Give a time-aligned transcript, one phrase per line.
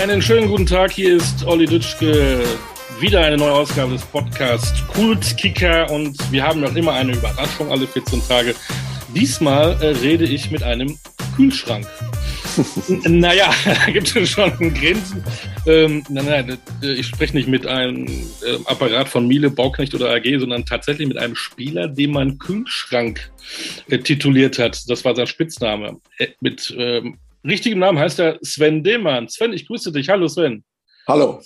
[0.00, 2.40] Einen schönen guten Tag, hier ist Olli Dütschke.
[3.00, 7.84] Wieder eine neue Ausgabe des Podcasts Kultkicker und wir haben noch immer eine Überraschung alle
[7.84, 8.54] 14 Tage.
[9.12, 10.96] Diesmal äh, rede ich mit einem
[11.34, 11.84] Kühlschrank.
[13.08, 15.24] naja, da gibt es schon Grenzen.
[15.66, 20.38] Ähm, nein, nein, ich spreche nicht mit einem äh, Apparat von Miele, Bauknecht oder AG,
[20.38, 23.32] sondern tatsächlich mit einem Spieler, den man Kühlschrank
[23.88, 24.88] äh, tituliert hat.
[24.88, 26.00] Das war sein Spitzname.
[26.18, 29.28] Äh, mit ähm, richtigem Namen heißt er Sven Demann.
[29.28, 30.08] Sven, ich grüße dich.
[30.08, 30.64] Hallo Sven.
[31.06, 31.40] Hallo.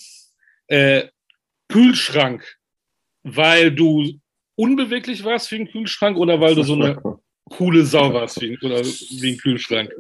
[0.67, 1.05] Äh,
[1.69, 2.59] Kühlschrank,
[3.23, 4.05] weil du
[4.57, 7.01] unbeweglich warst wie ein Kühlschrank oder weil du so eine
[7.51, 9.91] coole Sau warst wie, oder wie ein Kühlschrank?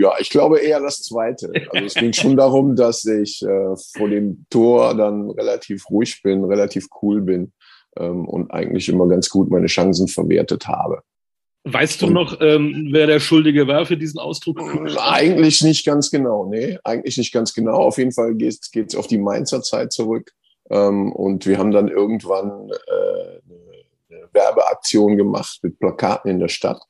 [0.00, 1.52] Ja, ich glaube eher das Zweite.
[1.70, 6.44] Also es ging schon darum, dass ich äh, vor dem Tor dann relativ ruhig bin,
[6.44, 7.52] relativ cool bin
[7.96, 11.02] ähm, und eigentlich immer ganz gut meine Chancen verwertet habe.
[11.64, 14.60] Weißt du noch, ähm, wer der Schuldige war für diesen Ausdruck?
[14.98, 17.82] Eigentlich nicht ganz genau, nee, eigentlich nicht ganz genau.
[17.82, 20.32] Auf jeden Fall geht es auf die Mainzer Zeit zurück.
[20.70, 23.40] Ähm, und wir haben dann irgendwann äh,
[24.10, 26.80] eine Werbeaktion gemacht mit Plakaten in der Stadt.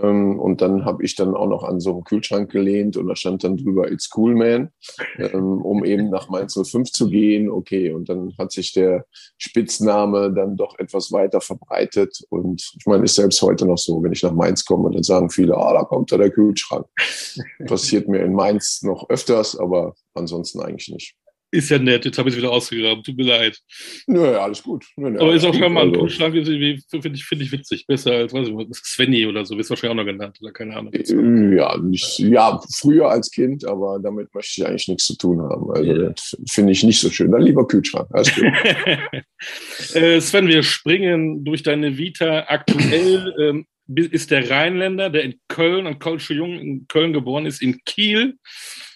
[0.00, 3.16] Ähm, und dann habe ich dann auch noch an so einem Kühlschrank gelehnt und da
[3.16, 4.70] stand dann drüber It's Cool Man,
[5.18, 7.50] ähm, um eben nach Mainz 05 zu gehen.
[7.50, 9.06] Okay, und dann hat sich der
[9.38, 12.24] Spitzname dann doch etwas weiter verbreitet.
[12.30, 15.30] Und ich meine, ist selbst heute noch so, wenn ich nach Mainz komme, dann sagen
[15.30, 16.86] viele, ah, da kommt da der Kühlschrank.
[17.66, 21.16] Passiert mir in Mainz noch öfters, aber ansonsten eigentlich nicht.
[21.54, 23.60] Ist ja nett, jetzt habe ich es wieder ausgegraben, tut mir leid.
[24.06, 24.86] Nö, alles gut.
[24.96, 26.78] Nö, nö, Aber ist auch schon mal ein Kühlschrank, finde
[27.14, 27.86] ich, find ich witzig.
[27.86, 30.74] Besser als, weiß ich, Svenny oder so, wirst du wahrscheinlich auch noch genannt, oder keine
[30.74, 30.94] Ahnung.
[30.94, 35.42] Äh, ja, nicht, ja, früher als Kind, aber damit möchte ich eigentlich nichts zu tun
[35.42, 35.70] haben.
[35.72, 36.08] Also, ja.
[36.08, 37.30] das finde ich nicht so schön.
[37.30, 38.08] Dann lieber Kühlschrank.
[38.12, 38.44] Alles gut.
[39.94, 42.46] äh, Sven, wir springen durch deine Vita.
[42.48, 47.60] Aktuell ähm, ist der Rheinländer, der in Köln, ein Kölsche Jung in Köln geboren ist,
[47.60, 48.38] in Kiel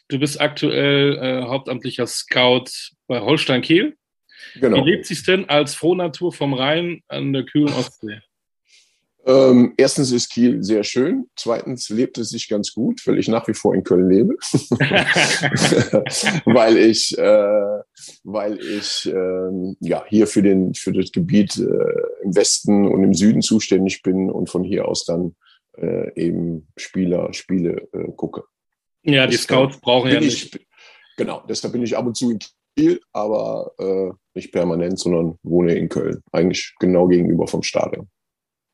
[0.09, 2.67] Du bist aktuell äh, hauptamtlicher Scout
[3.09, 3.97] bei Holstein Kiel.
[4.61, 4.85] Genau.
[4.85, 8.21] Wie lebt sich denn als Frohnatur vom Rhein an der kühlen Ostsee?
[9.27, 11.27] Ähm, erstens ist Kiel sehr schön.
[11.35, 14.35] Zweitens lebt es sich ganz gut, weil ich nach wie vor in Köln lebe.
[16.45, 17.81] weil ich, äh,
[18.23, 23.15] weil ich äh, ja, hier für, den, für das Gebiet äh, im Westen und im
[23.15, 25.35] Süden zuständig bin und von hier aus dann
[25.77, 28.45] äh, eben Spieler, Spiele äh, gucke.
[29.07, 30.55] Ja, die Scouts brauchen ja nicht.
[30.57, 30.67] Ich,
[31.17, 32.39] genau, deshalb bin ich ab und zu in
[32.77, 36.23] Kiel, aber äh, nicht permanent, sondern wohne in Köln.
[36.33, 38.09] Eigentlich genau gegenüber vom Stadion.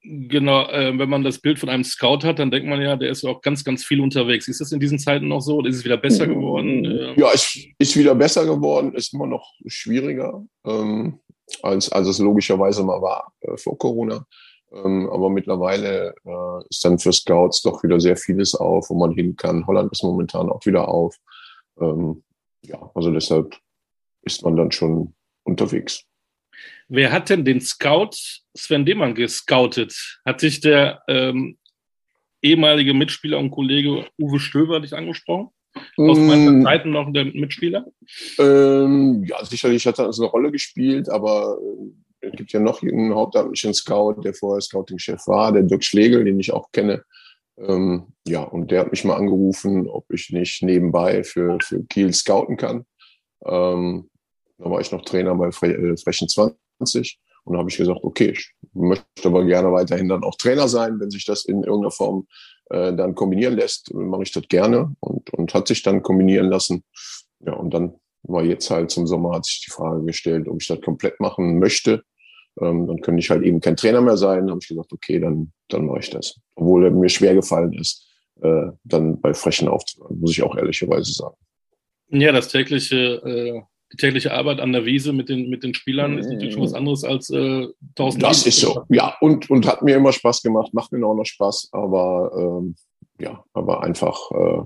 [0.04, 3.10] Genau, äh, wenn man das Bild von einem Scout hat, dann denkt man ja, der
[3.10, 4.48] ist ja auch ganz, ganz viel unterwegs.
[4.48, 6.84] Ist das in diesen Zeiten noch so oder ist es wieder besser geworden?
[6.84, 11.20] Ähm, ja, es ist wieder besser geworden, ist immer noch schwieriger, ähm,
[11.62, 14.26] als, als es logischerweise mal war äh, vor Corona.
[14.72, 19.12] Ähm, aber mittlerweile äh, ist dann für Scouts doch wieder sehr vieles auf, wo man
[19.12, 19.66] hin kann.
[19.66, 21.16] Holland ist momentan auch wieder auf.
[21.80, 22.22] Ähm,
[22.62, 23.56] ja, also deshalb
[24.22, 26.04] ist man dann schon unterwegs.
[26.88, 28.10] Wer hat denn den Scout
[28.54, 30.20] Sven Demann gescoutet?
[30.24, 31.58] Hat sich der ähm,
[32.40, 35.48] ehemalige Mitspieler und Kollege Uwe Stöver dich angesprochen?
[35.96, 36.64] Aus meinen mm.
[36.64, 37.86] Zeiten noch der Mitspieler?
[38.38, 43.14] Ähm, ja, sicherlich hat das eine Rolle gespielt, aber äh, es gibt ja noch einen
[43.14, 47.04] hauptamtlichen Scout, der vorher Scouting-Chef war, der Dirk Schlegel, den ich auch kenne.
[47.58, 52.12] Ähm, ja, und der hat mich mal angerufen, ob ich nicht nebenbei für, für Kiel
[52.14, 52.86] scouten kann.
[53.44, 54.08] Ähm,
[54.58, 58.00] da war ich noch Trainer bei Fre äh, Frechen 20 und da habe ich gesagt,
[58.04, 61.90] okay, ich möchte aber gerne weiterhin dann auch Trainer sein, wenn sich das in irgendeiner
[61.90, 62.28] Form
[62.70, 66.84] äh, dann kombinieren lässt, mache ich das gerne und, und hat sich dann kombinieren lassen.
[67.40, 70.68] Ja, und dann war jetzt halt zum Sommer hat sich die Frage gestellt, ob ich
[70.68, 72.04] das komplett machen möchte
[72.60, 74.40] ähm, dann könnte ich halt eben kein Trainer mehr sein.
[74.40, 76.38] Dann habe ich gesagt, okay, dann, dann mache ich das.
[76.54, 78.08] Obwohl mir schwer gefallen ist,
[78.40, 81.36] äh, dann bei Frechen aufzuhören, muss ich auch ehrlicherweise sagen.
[82.08, 83.62] Ja, das tägliche, äh,
[83.92, 86.74] die tägliche Arbeit an der Wiese mit den, mit den Spielern ist natürlich schon was
[86.74, 88.22] anderes als äh, tausend.
[88.22, 89.16] Das ist so, ja.
[89.20, 92.74] Und, und hat mir immer Spaß gemacht, macht mir auch noch Spaß, aber ähm,
[93.18, 94.62] ja, aber einfach, äh,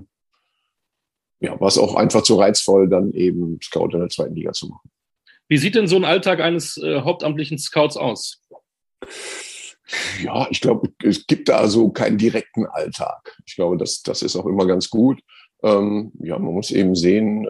[1.39, 4.67] ja, war es auch einfach zu reizvoll, dann eben Scout in der zweiten Liga zu
[4.67, 4.89] machen.
[5.47, 8.41] Wie sieht denn so ein Alltag eines äh, hauptamtlichen Scouts aus?
[10.21, 13.37] Ja, ich glaube, es gibt da so keinen direkten Alltag.
[13.45, 15.21] Ich glaube, das, das ist auch immer ganz gut.
[15.63, 17.49] Ähm, ja, man muss eben sehen, äh,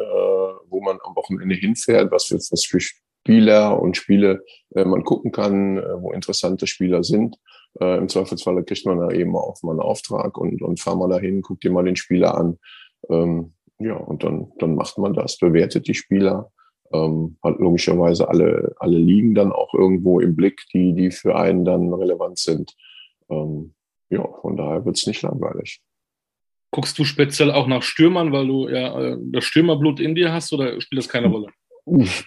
[0.69, 4.43] wo man am Wochenende hinfährt, was für, was für Spieler und Spiele
[4.75, 7.35] äh, man gucken kann, äh, wo interessante Spieler sind.
[7.81, 11.09] Äh, Im Zweifelsfall kriegt man da eben auch mal einen Auftrag und, und fahr mal
[11.09, 12.59] dahin, guckt dir mal den Spieler an.
[13.09, 16.51] Ähm, ja, und dann, dann macht man das, bewertet die Spieler
[16.93, 21.65] ähm, hat logischerweise alle, alle Ligen dann auch irgendwo im Blick, die, die für einen
[21.65, 22.75] dann relevant sind.
[23.29, 23.73] Ähm,
[24.09, 25.81] ja, von daher wird es nicht langweilig.
[26.71, 30.51] Guckst du speziell auch nach Stürmern, weil du ja äh, das Stürmerblut in dir hast
[30.53, 31.47] oder spielt das keine Rolle?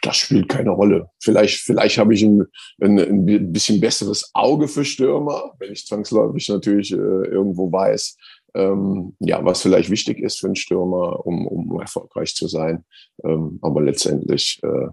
[0.00, 1.10] Das spielt keine Rolle.
[1.22, 2.46] Vielleicht, vielleicht habe ich ein,
[2.80, 8.16] ein, ein bisschen besseres Auge für Stürmer, wenn ich zwangsläufig natürlich äh, irgendwo weiß,
[8.54, 12.84] ähm, ja, was vielleicht wichtig ist für einen Stürmer, um, um erfolgreich zu sein.
[13.24, 14.88] Ähm, aber letztendlich äh,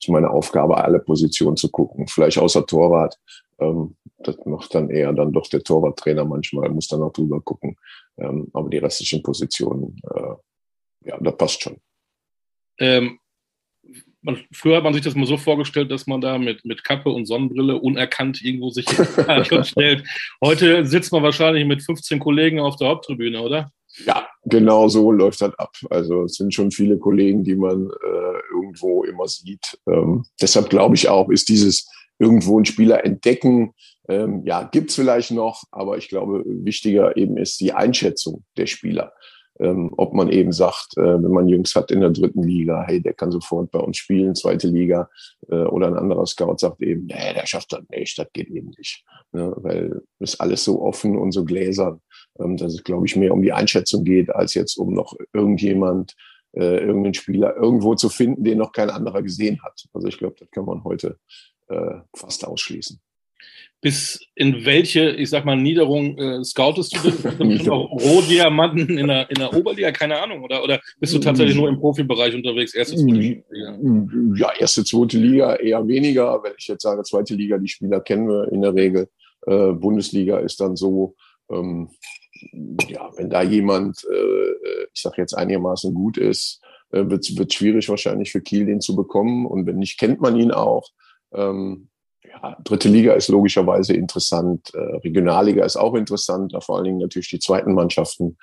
[0.00, 2.06] ist meine Aufgabe, alle Positionen zu gucken.
[2.08, 3.18] Vielleicht außer Torwart.
[3.58, 7.76] Ähm, das macht dann eher dann doch der Torwarttrainer manchmal, muss dann auch drüber gucken.
[8.18, 11.76] Ähm, aber die restlichen Positionen, äh, ja, da passt schon.
[12.78, 13.18] Ähm,
[14.22, 17.10] man, früher hat man sich das mal so vorgestellt, dass man da mit, mit Kappe
[17.10, 18.86] und Sonnenbrille unerkannt irgendwo sich
[19.62, 20.04] stellt.
[20.42, 23.70] Heute sitzt man wahrscheinlich mit 15 Kollegen auf der Haupttribüne, oder?
[24.06, 25.72] Ja, genau so läuft das ab.
[25.90, 29.78] Also es sind schon viele Kollegen, die man äh, irgendwo immer sieht.
[29.88, 31.88] Ähm, deshalb glaube ich auch, ist dieses
[32.18, 33.72] irgendwo einen Spieler entdecken,
[34.08, 39.12] ähm, ja, gibt's vielleicht noch, aber ich glaube, wichtiger eben ist die Einschätzung der Spieler
[39.60, 43.00] ähm, ob man eben sagt, äh, wenn man Jungs hat in der dritten Liga, hey,
[43.00, 45.08] der kann sofort bei uns spielen, zweite Liga,
[45.48, 48.72] äh, oder ein anderer Scout sagt eben, nee, der schafft das nicht, das geht eben
[48.76, 49.04] nicht.
[49.32, 49.52] Ne?
[49.56, 52.00] Weil ist alles so offen und so gläsern,
[52.38, 56.14] ähm, dass es, glaube ich, mehr um die Einschätzung geht, als jetzt um noch irgendjemand,
[56.52, 59.84] äh, irgendeinen Spieler irgendwo zu finden, den noch kein anderer gesehen hat.
[59.92, 61.18] Also ich glaube, das kann man heute
[61.68, 63.00] äh, fast ausschließen
[63.80, 67.70] bis in welche, ich sag mal, Niederung äh, scoutest du denn?
[67.70, 69.90] auch Rohdiamanten in der, in der Oberliga?
[69.90, 70.42] Keine Ahnung.
[70.42, 72.74] Oder, oder bist du tatsächlich nur im Profibereich unterwegs?
[72.74, 73.42] Erste, zweite Liga?
[74.34, 76.42] Ja, erste, zweite Liga eher weniger.
[76.42, 79.08] Wenn ich jetzt sage, zweite Liga, die Spieler kennen wir in der Regel.
[79.46, 81.14] Äh, Bundesliga ist dann so,
[81.50, 81.88] ähm,
[82.88, 86.60] ja, wenn da jemand, äh, ich sag jetzt einigermaßen gut ist,
[86.92, 89.46] äh, wird es schwierig wahrscheinlich für Kiel den zu bekommen.
[89.46, 90.88] Und wenn nicht, kennt man ihn auch.
[91.32, 91.88] Ähm,
[92.30, 96.98] ja, dritte Liga ist logischerweise interessant, äh, Regionalliga ist auch interessant, da vor allen Dingen
[96.98, 98.36] natürlich die zweiten Mannschaften.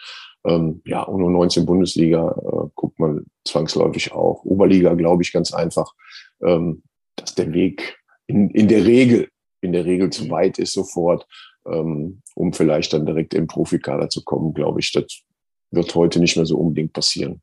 [0.46, 4.44] Ähm, ja, und nur 19 Bundesliga äh, guckt man zwangsläufig auch.
[4.44, 5.94] Oberliga, glaube ich, ganz einfach,
[6.44, 6.84] ähm,
[7.16, 7.98] dass der Weg
[8.28, 9.30] in, in der Regel,
[9.62, 11.28] in der Regel zu weit ist sofort,
[11.66, 14.92] ähm, um vielleicht dann direkt im Profikader zu kommen, glaube ich.
[14.92, 15.22] Das
[15.72, 17.42] wird heute nicht mehr so unbedingt passieren.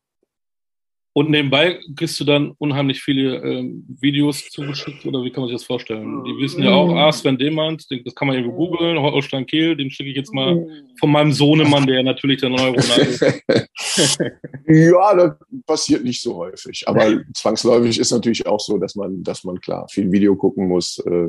[1.17, 5.59] Und nebenbei kriegst du dann unheimlich viele ähm, Videos zugeschickt oder wie kann man sich
[5.59, 6.25] das vorstellen?
[6.25, 9.93] Die wissen ja auch, ah, Sven Demand, das kann man eben googeln, Holstein Kiel, den
[9.93, 10.67] schicke ich jetzt mal
[10.99, 13.21] von meinem Sohnemann, der natürlich der neue Ronaldo ist.
[14.67, 16.83] ja, das passiert nicht so häufig.
[16.89, 20.99] Aber zwangsläufig ist natürlich auch so, dass man, dass man klar viel Video gucken muss.
[20.99, 21.29] Äh,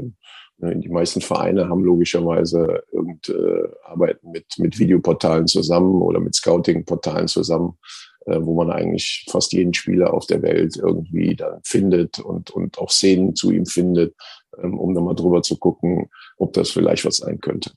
[0.57, 6.33] ne, die meisten Vereine haben logischerweise irgend, äh, arbeiten mit, mit Videoportalen zusammen oder mit
[6.33, 7.77] Scouting-Portalen zusammen
[8.25, 12.89] wo man eigentlich fast jeden Spieler auf der Welt irgendwie dann findet und, und auch
[12.89, 14.15] Szenen zu ihm findet,
[14.61, 17.71] ähm, um dann mal drüber zu gucken, ob das vielleicht was sein könnte.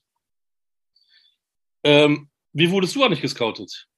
[1.85, 3.89] Ähm, wie wurdest du eigentlich gescoutet?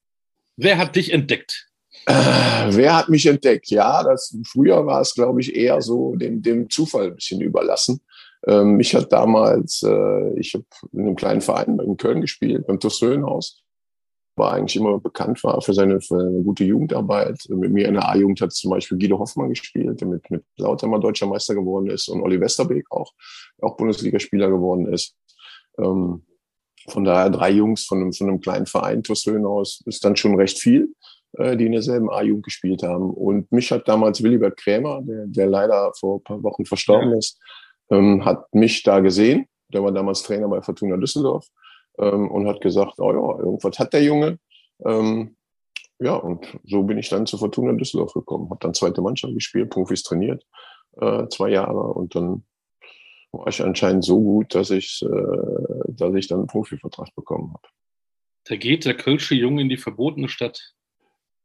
[0.56, 1.69] Wer hat dich entdeckt?
[2.06, 3.70] Äh, wer hat mich entdeckt?
[3.70, 8.00] Ja, das, früher war es, glaube ich, eher so dem, dem Zufall ein bisschen überlassen.
[8.47, 12.81] Ähm, mich hat damals, äh, ich habe in einem kleinen Verein in Köln gespielt, beim
[12.81, 13.62] Tossöhnhaus
[14.40, 17.46] war eigentlich immer bekannt war für seine, für eine gute Jugendarbeit.
[17.48, 20.88] Mit mir in der A-Jugend hat zum Beispiel Guido Hoffmann gespielt, der mit, mit Lauter
[20.88, 23.12] mal deutscher Meister geworden ist und Olli Westerbeek auch,
[23.60, 25.14] auch Bundesligaspieler geworden ist.
[25.78, 26.25] Ähm,
[26.88, 30.34] von daher drei Jungs von einem, von einem kleinen Verein, Tossöhn aus, ist dann schon
[30.34, 30.88] recht viel,
[31.34, 33.10] äh, die in derselben A-Jugend gespielt haben.
[33.10, 37.18] Und mich hat damals Willibert Krämer, der, der leider vor ein paar Wochen verstorben ja.
[37.18, 37.38] ist,
[37.90, 39.47] ähm, hat mich da gesehen.
[39.73, 41.47] Der war damals Trainer bei Fortuna Düsseldorf
[42.00, 44.38] ähm, und hat gesagt, oh ja, irgendwas hat der Junge.
[44.85, 45.37] Ähm,
[45.99, 48.49] ja, und so bin ich dann zu Fortuna Düsseldorf gekommen.
[48.49, 50.47] Habe dann zweite Mannschaft gespielt, Profis trainiert,
[51.00, 52.45] äh, zwei Jahre und dann
[53.33, 57.69] war ich anscheinend so gut, dass ich, äh, dass ich dann einen Profivertrag bekommen habe.
[58.45, 60.75] Da geht der Kölsche Junge in die verbotene Stadt.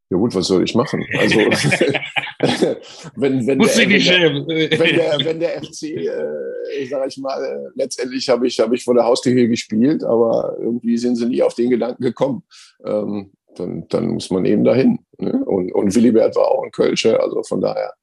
[0.10, 1.06] Ja gut, was soll ich machen?
[1.18, 1.40] Also
[3.16, 7.70] wenn, wenn, der, wenn, der, wenn, der, wenn der FC, äh, sage ich mal, äh,
[7.76, 11.42] letztendlich habe ich, hab ich vor der Haustür hier gespielt, aber irgendwie sind sie nie
[11.42, 12.44] auf den Gedanken gekommen.
[12.86, 15.00] Ähm, dann, dann muss man eben dahin.
[15.18, 15.32] Ne?
[15.46, 17.94] Und, und Willibert war auch ein Kölsche, also von daher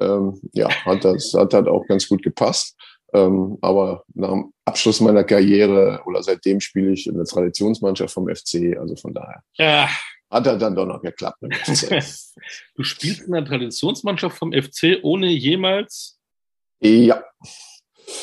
[0.00, 2.76] ähm, ja, hat das hat halt auch ganz gut gepasst.
[3.14, 8.26] Ähm, aber nach dem Abschluss meiner Karriere oder seitdem spiele ich in der Traditionsmannschaft vom
[8.26, 9.42] FC, also von daher.
[9.54, 9.88] Ja,
[10.32, 11.38] hat er dann doch noch geklappt.
[11.42, 16.18] du spielst in der Traditionsmannschaft vom FC ohne jemals.
[16.80, 17.22] Ja.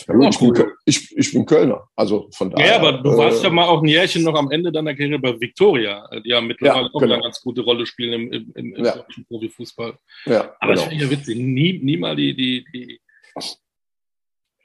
[0.07, 2.67] ja gut, ich, bin, ich, ich, bin, Kölner, also von daher.
[2.67, 5.19] Ja, aber du warst äh, ja mal auch ein Jährchen noch am Ende deiner Karriere
[5.19, 7.13] bei Viktoria, die ja mittlerweile ja, auch genau.
[7.13, 8.95] eine ganz gute Rolle spielen im, im, im ja.
[8.97, 9.97] deutschen Profifußball.
[10.25, 10.73] Ja, aber genau.
[10.73, 11.37] das finde ich ja witzig.
[11.37, 12.99] Nie, nie mal die, die, die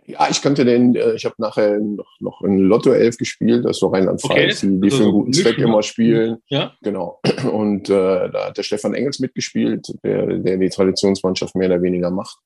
[0.07, 3.77] Ja, ich kannte den, äh, ich habe nachher noch, noch in Lotto 11 gespielt, das
[3.77, 4.73] ist so Rheinland-Pfalz, okay.
[4.73, 6.37] die, die also für einen guten Zweck immer spielen.
[6.49, 6.75] Ja.
[6.83, 7.21] Genau.
[7.53, 12.11] Und äh, da hat der Stefan Engels mitgespielt, der, der die Traditionsmannschaft mehr oder weniger
[12.11, 12.39] macht.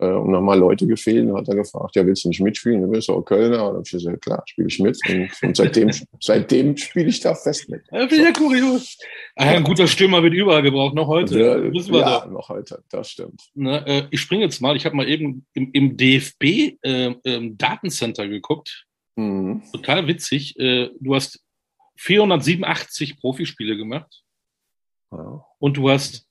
[0.00, 2.82] Äh, und nochmal Leute gefehlt und hat er gefragt, ja, willst du nicht mitspielen?
[2.82, 3.58] Du bist auch Kölner.
[3.58, 4.98] Und dann habe ich gesagt, klar, spiele ich mit.
[5.08, 7.82] Und, und seitdem, seitdem spiele ich da fest mit.
[7.92, 8.98] Ja, finde ich ja kurios.
[9.36, 11.38] Ein guter Stürmer wird überall gebraucht, noch heute.
[11.38, 12.26] Ja, ja da.
[12.26, 13.40] noch heute, das stimmt.
[13.54, 16.42] Na, äh, ich springe jetzt mal, ich habe mal eben im, im DFB
[16.82, 18.86] äh, ähm, Datencenter geguckt.
[19.14, 19.62] Mhm.
[19.70, 20.58] Total witzig.
[20.58, 21.40] Äh, du hast
[21.96, 24.24] 487 Profispiele gemacht.
[25.12, 25.44] Ja.
[25.60, 26.26] Und du hast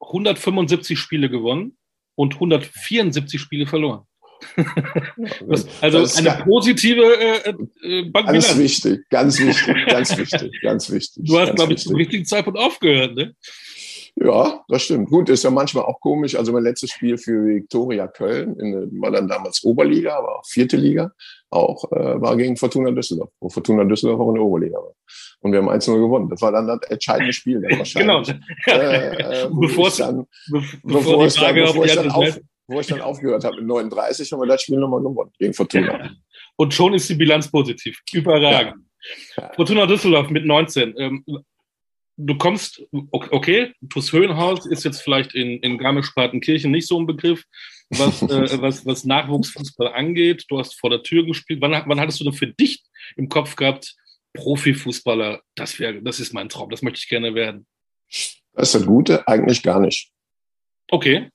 [0.00, 1.76] 175 Spiele gewonnen
[2.16, 4.02] und 174 Spiele verloren.
[5.48, 11.24] das, also das eine positive äh, äh, Ganz wichtig, ganz wichtig, ganz wichtig, ganz wichtig.
[11.24, 13.34] Du hast, glaube ich, zum richtigen Zeitpunkt aufgehört, ne?
[14.18, 15.10] Ja, das stimmt.
[15.10, 16.36] Gut, ist ja manchmal auch komisch.
[16.36, 20.78] Also mein letztes Spiel für Viktoria Köln in, war dann damals Oberliga, aber auch vierte
[20.78, 21.12] Liga,
[21.50, 24.94] auch äh, war gegen Fortuna Düsseldorf, wo Fortuna Düsseldorf auch in der Oberliga war.
[25.40, 26.30] Und wir haben 1-0 gewonnen.
[26.30, 27.60] Das war dann das entscheidende Spiel.
[27.60, 28.26] Dann wahrscheinlich.
[28.26, 28.78] genau.
[28.78, 30.26] Äh, äh, bevor es dann,
[30.82, 34.40] bevor, ich dann, bevor ich dann auf, wo ich dann aufgehört habe mit 39, haben
[34.40, 36.10] wir das Spiel nochmal gewonnen gegen Fortuna.
[36.56, 38.00] Und schon ist die Bilanz positiv.
[38.12, 38.76] Überragend.
[39.36, 39.42] Ja.
[39.42, 39.52] Ja.
[39.54, 40.94] Fortuna Düsseldorf mit 19.
[40.98, 41.24] Ähm,
[42.16, 47.44] du kommst, okay, TuS Höhenhaus ist jetzt vielleicht in, in Garmisch-Partenkirchen nicht so ein Begriff,
[47.90, 48.26] was, äh,
[48.60, 50.44] was, was Nachwuchsfußball angeht.
[50.48, 51.60] Du hast vor der Tür gespielt.
[51.60, 52.82] Wann, wann hattest du denn für dich
[53.16, 53.94] im Kopf gehabt,
[54.34, 57.66] Profifußballer, das wäre, das ist mein Traum, das möchte ich gerne werden?
[58.52, 60.10] Das ist das Gute, eigentlich gar nicht.
[60.90, 61.30] Okay.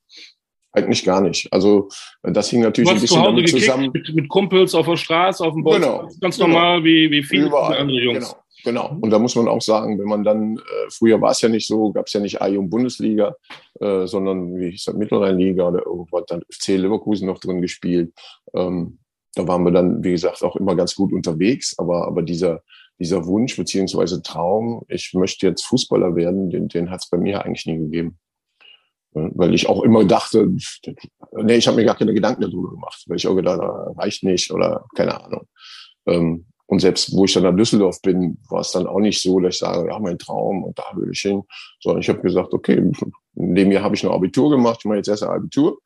[0.73, 1.51] Eigentlich gar nicht.
[1.51, 1.89] Also
[2.23, 3.91] das hing natürlich ein bisschen damit zusammen.
[3.93, 5.81] Mit, mit, Kumpels auf der Straße, auf dem Boden.
[5.81, 6.47] Genau, ganz genau.
[6.47, 8.29] normal wie, wie viele Überall, andere Jungs.
[8.29, 8.40] Genau.
[8.63, 8.97] Genau.
[9.01, 11.67] Und da muss man auch sagen, wenn man dann, äh, früher war es ja nicht
[11.67, 13.35] so, gab es ja nicht A-Jung-Bundesliga,
[13.79, 18.13] äh, sondern wie ich sag, Mittelrheinliga oder irgendwo hat dann FC Leverkusen noch drin gespielt.
[18.53, 18.99] Ähm,
[19.35, 21.77] da waren wir dann, wie gesagt, auch immer ganz gut unterwegs.
[21.79, 22.61] Aber, aber dieser,
[22.99, 27.43] dieser Wunsch beziehungsweise Traum, ich möchte jetzt Fußballer werden, den, den hat es bei mir
[27.43, 28.17] eigentlich nie gegeben.
[29.13, 30.47] Weil ich auch immer dachte,
[31.33, 33.59] nee, ich habe mir gar keine Gedanken darüber gemacht, weil ich auch gedacht,
[33.97, 35.47] reicht nicht oder keine Ahnung.
[36.05, 39.41] Ähm, und selbst wo ich dann nach Düsseldorf bin, war es dann auch nicht so,
[39.41, 41.43] dass ich sage, ja, mein Traum und da will ich hin.
[41.81, 42.89] Sondern ich habe gesagt, okay,
[43.35, 45.81] in dem Jahr habe ich noch Abitur gemacht, ich mache jetzt erst ein Abitur.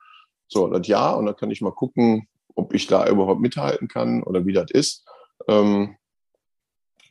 [0.48, 4.22] So, das Jahr und dann kann ich mal gucken, ob ich da überhaupt mithalten kann
[4.22, 5.04] oder wie das ist.
[5.48, 5.96] Ähm,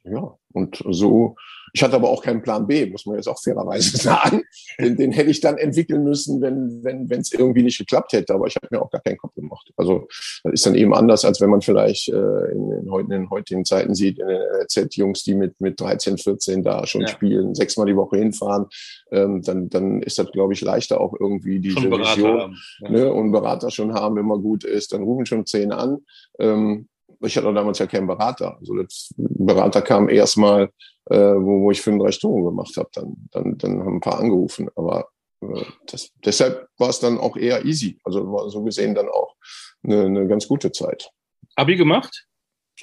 [0.04, 1.34] ja, und so
[1.74, 4.44] ich hatte aber auch keinen Plan B, muss man jetzt auch fairerweise sagen.
[4.78, 8.32] Den, den hätte ich dann entwickeln müssen, wenn wenn wenn es irgendwie nicht geklappt hätte.
[8.32, 9.72] Aber ich habe mir auch gar keinen Kopf gemacht.
[9.76, 10.06] Also
[10.44, 13.64] das ist dann eben anders, als wenn man vielleicht äh, in, in, in den heutigen
[13.64, 17.08] Zeiten sieht, in den Z-Jungs, die mit mit 13, 14 da schon ja.
[17.08, 18.66] spielen, sechsmal die Woche hinfahren.
[19.10, 22.88] Ähm, dann dann ist das, glaube ich, leichter auch irgendwie diese Vision ja.
[22.88, 24.92] ne, und Berater schon haben, wenn man gut ist.
[24.92, 25.98] Dann rufen schon zehn an.
[26.38, 26.88] Ähm,
[27.24, 28.56] ich hatte damals ja keinen Berater.
[28.58, 30.70] Also das Berater kam erstmal
[31.06, 32.88] äh, wo, wo ich 35 Tore gemacht habe.
[32.94, 34.68] Dann, dann, dann haben ein paar angerufen.
[34.74, 35.08] Aber
[35.42, 37.98] äh, das, deshalb war es dann auch eher easy.
[38.04, 39.34] Also war so gesehen dann auch
[39.82, 41.10] eine, eine ganz gute Zeit.
[41.56, 42.26] Abi gemacht?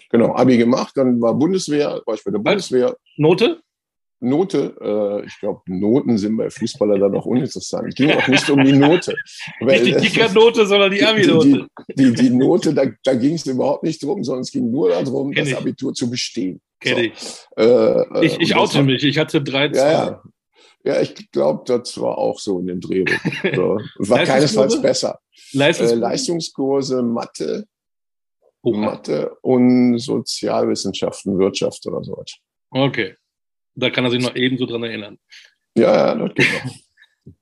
[0.10, 2.96] Genau, Abi gemacht, dann war Bundeswehr, war ich bei der Bundeswehr.
[3.18, 3.62] Note?
[4.24, 7.90] Note, äh, ich glaube, Noten sind bei Fußballer dann auch uninteressant.
[7.90, 9.16] Es ging auch nicht um die Note.
[9.62, 11.68] Nicht die Kicker-Note, sondern die Abi-Note.
[11.90, 14.90] Die, die, die, Note, da, da ging es überhaupt nicht drum, sondern es ging nur
[14.90, 15.58] darum, Kenn das ich.
[15.58, 16.62] Abitur zu bestehen.
[16.80, 17.02] Kenne so.
[17.02, 17.66] ich.
[17.66, 18.40] Äh, ich.
[18.40, 19.76] Ich oute mich, ich hatte 13.
[19.76, 20.24] Ja, ja.
[20.84, 23.20] ja ich glaube, das war auch so in den Drehungen.
[23.56, 23.80] So.
[23.98, 25.20] war keinesfalls besser.
[25.54, 25.96] Leistungskurse?
[25.96, 27.66] Äh, Leistungskurse, Mathe,
[28.62, 28.78] Oha.
[28.78, 32.36] Mathe und Sozialwissenschaften, Wirtschaft oder sowas.
[32.70, 33.16] Okay.
[33.76, 35.18] Da kann er sich noch ebenso dran erinnern.
[35.76, 36.72] Ja, ja, das geht noch.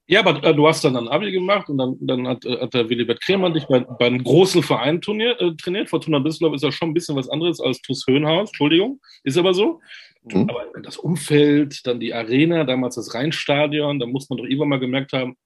[0.08, 2.74] Ja, aber äh, du hast dann ein Abi gemacht und dann, dann hat, äh, hat
[2.74, 5.88] der Willibert Kremer dich bei, bei einem großen Verein turnier, äh, trainiert.
[5.88, 9.54] Fortuna Düsseldorf ist ja schon ein bisschen was anderes als TuS Höhenhaus, Entschuldigung, ist aber
[9.54, 9.80] so.
[10.24, 10.50] Mhm.
[10.50, 14.80] Aber das Umfeld, dann die Arena, damals das Rheinstadion, da muss man doch irgendwann mal
[14.80, 15.38] gemerkt haben,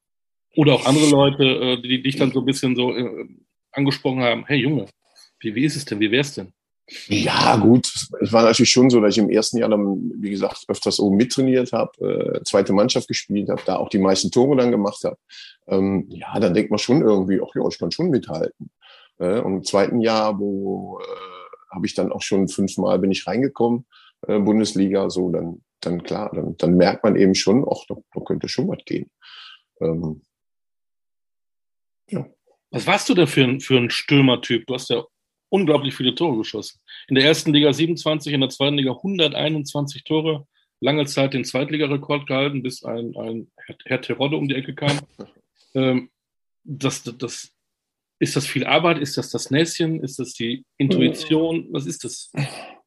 [0.55, 3.27] oder auch andere Leute, äh, die dich dann so ein bisschen so äh,
[3.71, 4.87] angesprochen haben, hey Junge,
[5.41, 6.53] wie, wie ist es denn, wie wär's denn?
[7.07, 7.88] Ja, gut.
[8.21, 11.17] Es war natürlich schon so, dass ich im ersten Jahr dann, wie gesagt, öfters oben
[11.17, 15.17] mittrainiert habe, äh, zweite Mannschaft gespielt habe, da auch die meisten Tore dann gemacht habe.
[15.67, 18.69] Ähm, ja, dann denkt man schon irgendwie, ach ja, ich kann schon mithalten.
[19.19, 23.27] Äh, und im zweiten Jahr, wo äh, habe ich dann auch schon fünfmal bin ich
[23.27, 23.85] reingekommen,
[24.27, 28.21] äh, Bundesliga, so, dann, dann klar, dann, dann merkt man eben schon, ach, da, da
[28.21, 29.09] könnte schon was gehen.
[29.81, 30.21] Ähm,
[32.09, 32.25] ja.
[32.71, 34.65] Was warst du denn für ein, für ein Stürmertyp?
[34.67, 35.03] Du hast ja
[35.53, 36.79] unglaublich viele Tore geschossen.
[37.07, 40.48] In der ersten Liga 27, in der zweiten Liga 121 Tore.
[40.79, 43.51] Lange Zeit den Zweitligarekord gehalten, bis ein, ein
[43.86, 45.00] Herr Terodde um die Ecke kam.
[45.75, 46.10] Ähm,
[46.63, 47.51] das, das
[48.17, 48.98] Ist das viel Arbeit?
[48.98, 50.03] Ist das das Näschen?
[50.03, 51.67] Ist das die Intuition?
[51.72, 52.31] Was ist das?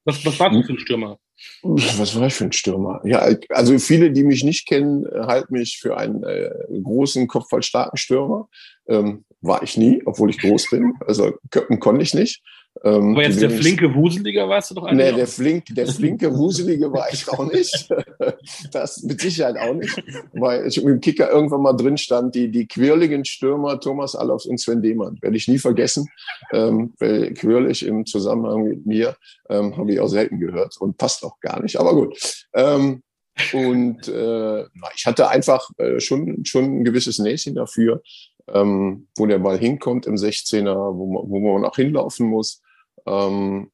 [0.07, 1.19] Was, was war das für ein Stürmer?
[1.63, 3.01] Was war ich für ein Stürmer?
[3.05, 6.51] Ja, also viele, die mich nicht kennen, halten mich für einen äh,
[6.83, 8.49] großen, kopfballstarken Stürmer.
[8.87, 10.95] Ähm, war ich nie, obwohl ich groß bin.
[11.07, 12.43] Also Köppen konnte ich nicht.
[12.85, 15.11] Ähm, Aber jetzt der flinke Wuselige warst du doch eigentlich?
[15.11, 17.89] Nee, der, flink, der flinke Wuselige war ich auch nicht.
[18.73, 20.03] das mit Sicherheit auch nicht.
[20.33, 24.59] Weil ich im Kicker irgendwann mal drin stand, die, die quirligen Stürmer Thomas Allofs und
[24.59, 25.19] Sven Demann.
[25.21, 26.09] Werde ich nie vergessen.
[26.53, 29.17] Ähm, weil quirlig im Zusammenhang mit mir
[29.49, 31.79] ähm, habe ich auch selten gehört und passt auch gar nicht.
[31.79, 32.19] Aber gut.
[32.55, 33.03] Ähm,
[33.53, 34.63] und äh,
[34.95, 38.03] ich hatte einfach äh, schon, schon ein gewisses Näschen dafür,
[38.49, 42.63] ähm, wo der Ball hinkommt im 16er, wo man, wo man auch hinlaufen muss.
[43.07, 43.71] Ähm,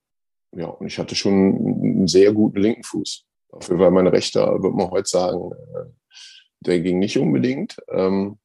[0.54, 3.24] ja, und ich hatte schon einen sehr guten linken Fuß.
[3.50, 5.88] Dafür war mein rechter, würde man heute sagen, äh,
[6.60, 7.76] der ging nicht unbedingt.
[7.90, 8.38] Ähm,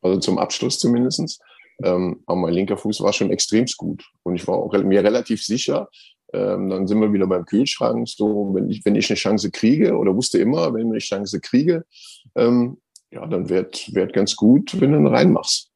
[0.00, 1.38] also zum Abschluss zumindestens.
[1.82, 4.04] Ähm, aber mein linker Fuß war schon extremst gut.
[4.22, 5.88] Und ich war auch mir relativ sicher,
[6.32, 8.08] ähm, dann sind wir wieder beim Kühlschrank.
[8.08, 11.40] So, wenn ich, wenn ich eine Chance kriege, oder wusste immer, wenn ich eine Chance
[11.40, 11.84] kriege,
[12.34, 12.78] ähm,
[13.10, 15.70] ja, dann wird, wird ganz gut, wenn du ihn reinmachst.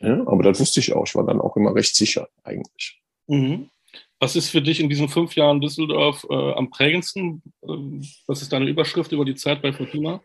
[0.00, 1.06] Ja, aber das wusste ich auch.
[1.06, 3.00] Ich war dann auch immer recht sicher, eigentlich.
[3.26, 3.70] Mhm.
[4.20, 7.42] Was ist für dich in diesen fünf Jahren Düsseldorf äh, am prägendsten?
[7.68, 10.20] Ähm, was ist deine Überschrift über die Zeit bei Fortuna?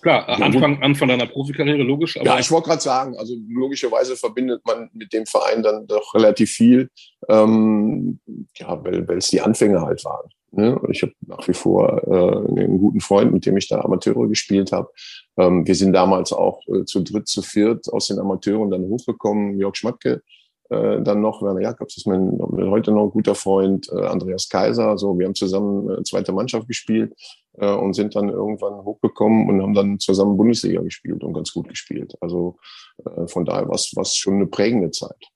[0.00, 2.16] Klar, ja, Anfang, Anfang deiner Profikarriere, logisch.
[2.16, 6.50] ja, ich wollte gerade sagen, also logischerweise verbindet man mit dem Verein dann doch relativ
[6.50, 6.88] viel,
[7.28, 8.20] ähm,
[8.56, 10.28] ja, weil es die Anfänge halt waren.
[10.52, 10.80] Ne?
[10.90, 14.70] Ich habe nach wie vor äh, einen guten Freund, mit dem ich da Amateure gespielt
[14.70, 14.90] habe.
[15.38, 19.58] Ähm, wir sind damals auch äh, zu dritt, zu viert aus den Amateuren dann hochgekommen.
[19.58, 20.20] Jörg Schmatke äh,
[20.68, 24.96] dann noch, Werner Jakobs ist mein heute noch ein guter Freund, äh, Andreas Kaiser.
[24.96, 27.14] So, wir haben zusammen äh, zweite Mannschaft gespielt
[27.58, 31.68] äh, und sind dann irgendwann hochgekommen und haben dann zusammen Bundesliga gespielt und ganz gut
[31.68, 32.14] gespielt.
[32.20, 32.56] Also
[33.04, 35.28] äh, von daher war es schon eine prägende Zeit.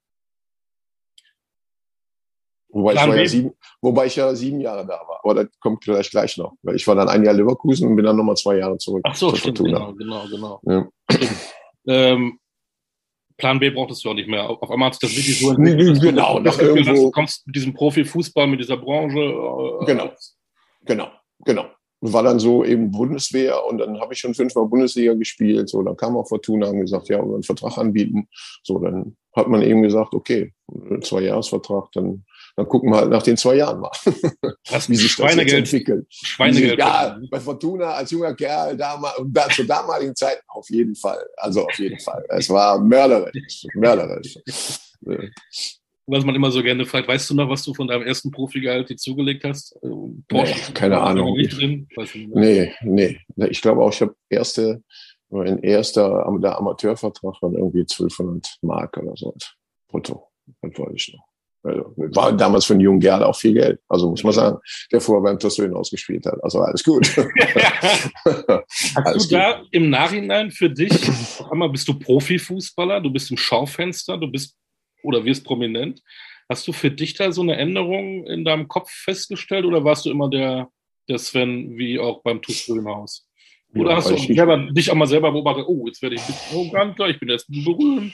[2.69, 5.19] Wobei ich, ja sieben, wobei ich ja sieben Jahre da war.
[5.23, 6.53] Aber das kommt vielleicht gleich noch.
[6.61, 9.01] Weil ich war dann ein Jahr Leverkusen und bin dann nochmal zwei Jahre zurück.
[9.03, 10.61] Ach so, stimmt, genau, genau, genau.
[10.63, 10.87] Ja.
[11.87, 12.39] Ähm,
[13.37, 14.49] Plan B brauchtest du auch nicht mehr.
[14.49, 16.01] Auf einmal hat sich das wirklich so entwickelt.
[16.01, 16.93] Genau, nach irgendwo.
[16.93, 19.19] Du kommst mit diesem Profifußball, mit dieser Branche.
[19.19, 20.11] Äh, genau,
[20.85, 21.07] genau,
[21.45, 21.65] genau.
[22.01, 25.69] War dann so eben Bundeswehr und dann habe ich schon fünfmal Bundesliga gespielt.
[25.69, 28.27] So, dann kam auch Fortuna und gesagt, ja, wir einen Vertrag anbieten.
[28.63, 30.53] So, dann hat man eben gesagt, okay,
[31.01, 32.23] zwei Jahresvertrag, dann
[32.57, 36.07] dann gucken wir halt nach den zwei Jahren mal, wie sich das jetzt entwickelt.
[36.09, 36.79] Schweinegeld.
[36.79, 41.23] Ja, bei Fortuna als junger Kerl damals, da, zur damaligen Zeit auf jeden Fall.
[41.37, 42.25] Also auf jeden Fall.
[42.29, 43.67] Es war mörderisch.
[43.75, 44.39] mörderisch.
[46.07, 48.89] Was man immer so gerne fragt, weißt du noch, was du von deinem ersten Profigehalt
[48.89, 49.75] dir zugelegt hast?
[49.83, 49.89] Äh,
[50.27, 51.37] Porsche, nee, keine Ahnung.
[51.37, 51.87] Drin?
[52.33, 53.19] Nee, nee.
[53.49, 54.81] Ich glaube auch, ich habe erste,
[55.29, 59.35] mein erster der Amateurvertrag waren irgendwie 1200 Mark oder so.
[59.87, 60.27] Brutto.
[60.61, 61.26] Das wollte ich noch.
[61.67, 63.79] Also, war damals für einen jungen Kerl auch viel Geld.
[63.87, 64.57] Also muss man sagen,
[64.91, 66.41] der vorher beim Tossöhn ausgespielt hat.
[66.43, 67.07] Also alles gut.
[67.17, 69.43] Hast alles du gut.
[69.43, 70.93] da im Nachhinein für dich,
[71.51, 74.55] einmal bist du Profifußballer, du bist im Schaufenster, du bist
[75.03, 76.01] oder wirst prominent.
[76.49, 80.11] Hast du für dich da so eine Änderung in deinem Kopf festgestellt oder warst du
[80.11, 80.69] immer der,
[81.09, 83.27] der Sven wie auch beim Tuchel-Haus?
[83.75, 86.27] Oder ja, hast du selber, dich auch mal selber beobachtet, oh, jetzt werde ich ein
[86.27, 88.13] bisschen arroganter, ich bin jetzt berühmt?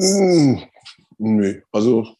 [0.00, 0.62] Hm,
[1.18, 2.17] nö, also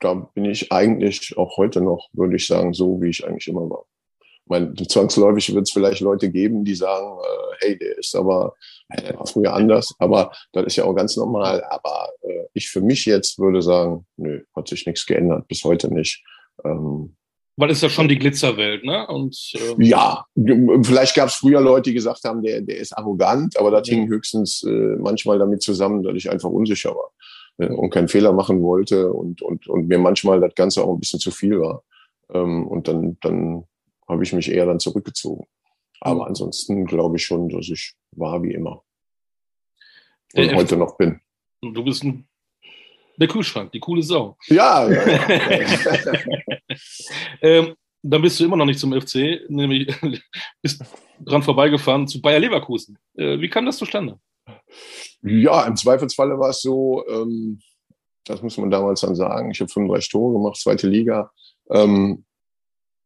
[0.00, 3.68] da bin ich eigentlich auch heute noch, würde ich sagen, so wie ich eigentlich immer
[3.68, 3.84] war.
[4.46, 8.54] Mein, zwangsläufig wird es vielleicht Leute geben, die sagen, äh, hey, der ist aber
[8.88, 11.62] äh, früher anders, aber das ist ja auch ganz normal.
[11.70, 15.92] Aber äh, ich für mich jetzt würde sagen, nö, hat sich nichts geändert, bis heute
[15.92, 16.22] nicht.
[16.64, 17.16] Ähm,
[17.56, 19.06] weil es ja schon die Glitzerwelt, ne?
[19.06, 23.58] Und, ähm ja, vielleicht gab es früher Leute, die gesagt haben, der, der ist arrogant,
[23.58, 27.10] aber das hing höchstens äh, manchmal damit zusammen, dass ich einfach unsicher war.
[27.58, 31.00] Äh, und keinen Fehler machen wollte und, und, und mir manchmal das Ganze auch ein
[31.00, 31.82] bisschen zu viel war.
[32.32, 33.64] Ähm, und dann, dann
[34.08, 35.46] habe ich mich eher dann zurückgezogen.
[36.00, 36.28] Aber mhm.
[36.28, 38.82] ansonsten glaube ich schon, dass ich war wie immer.
[40.34, 41.20] Und äh, heute noch bin.
[41.60, 42.26] Du bist ein,
[43.16, 44.36] der Kühlschrank, die coole Sau.
[44.46, 45.28] Ja, ja.
[45.28, 46.12] ja.
[47.40, 49.94] ähm, dann bist du immer noch nicht zum FC, nämlich
[50.62, 50.82] bist
[51.20, 52.98] dran vorbeigefahren zu Bayer Leverkusen.
[53.14, 54.18] Äh, wie kam das zustande?
[55.22, 57.60] Ja, im Zweifelsfalle war es so, ähm,
[58.24, 61.30] das muss man damals dann sagen, ich habe 35 Tore gemacht, zweite Liga,
[61.70, 62.24] ähm,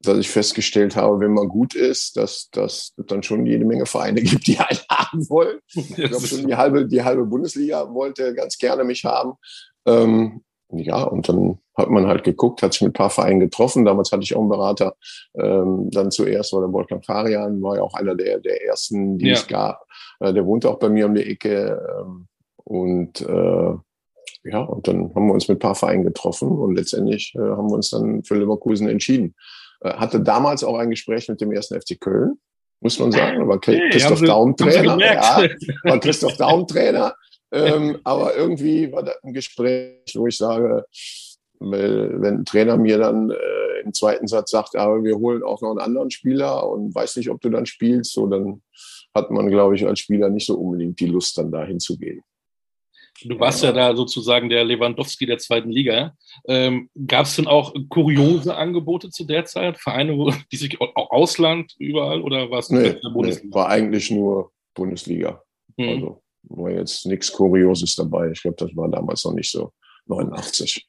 [0.00, 4.22] dass ich festgestellt habe, wenn man gut ist, dass das dann schon jede Menge Vereine
[4.22, 5.58] gibt, die einen haben wollen.
[5.74, 9.34] Ich glaube schon die halbe, die halbe Bundesliga wollte ganz gerne mich haben.
[9.86, 13.84] Ähm, ja, und dann hat man halt geguckt, hat sich mit ein paar Vereinen getroffen.
[13.84, 14.96] Damals hatte ich auch einen Berater.
[15.34, 19.28] Ähm, dann zuerst war der Wolfgang Farian, war ja auch einer der, der ersten, die
[19.28, 19.34] ja.
[19.34, 19.86] es gab.
[20.20, 21.80] Äh, der wohnte auch bei mir um die Ecke.
[22.00, 22.26] Ähm,
[22.64, 23.74] und äh,
[24.44, 27.68] ja, und dann haben wir uns mit ein paar Vereinen getroffen und letztendlich äh, haben
[27.68, 29.34] wir uns dann für Leverkusen entschieden.
[29.80, 32.38] Äh, hatte damals auch ein Gespräch mit dem ersten FC Köln,
[32.80, 33.48] muss man sagen.
[33.48, 34.98] War Christoph hey, Daum Trainer.
[34.98, 35.48] Ja,
[35.84, 37.14] war Christoph Daum Trainer.
[37.56, 40.84] Ähm, aber irgendwie war das ein Gespräch, wo ich sage,
[41.58, 45.62] weil wenn ein Trainer mir dann äh, im zweiten Satz sagt, aber wir holen auch
[45.62, 48.62] noch einen anderen Spieler und weiß nicht, ob du dann spielst, so dann
[49.14, 52.22] hat man, glaube ich, als Spieler nicht so unbedingt die Lust, dann da hinzugehen.
[53.24, 56.14] Du warst ja da sozusagen der Lewandowski der zweiten Liga.
[56.46, 59.78] Ähm, Gab es denn auch kuriose Angebote zu der Zeit?
[59.78, 62.96] Vereine, wo, die sich auch Ausland überall oder war es nee?
[63.02, 65.42] Nee, war eigentlich nur Bundesliga.
[65.78, 65.88] Hm.
[65.88, 68.30] Also war jetzt nichts Kurioses dabei.
[68.30, 69.72] Ich glaube, das war damals noch nicht so
[70.06, 70.86] 89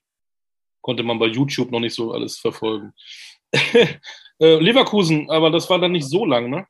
[0.87, 2.93] konnte man bei YouTube noch nicht so alles verfolgen.
[3.53, 6.65] äh, Leverkusen, aber das war dann nicht so lang, ne?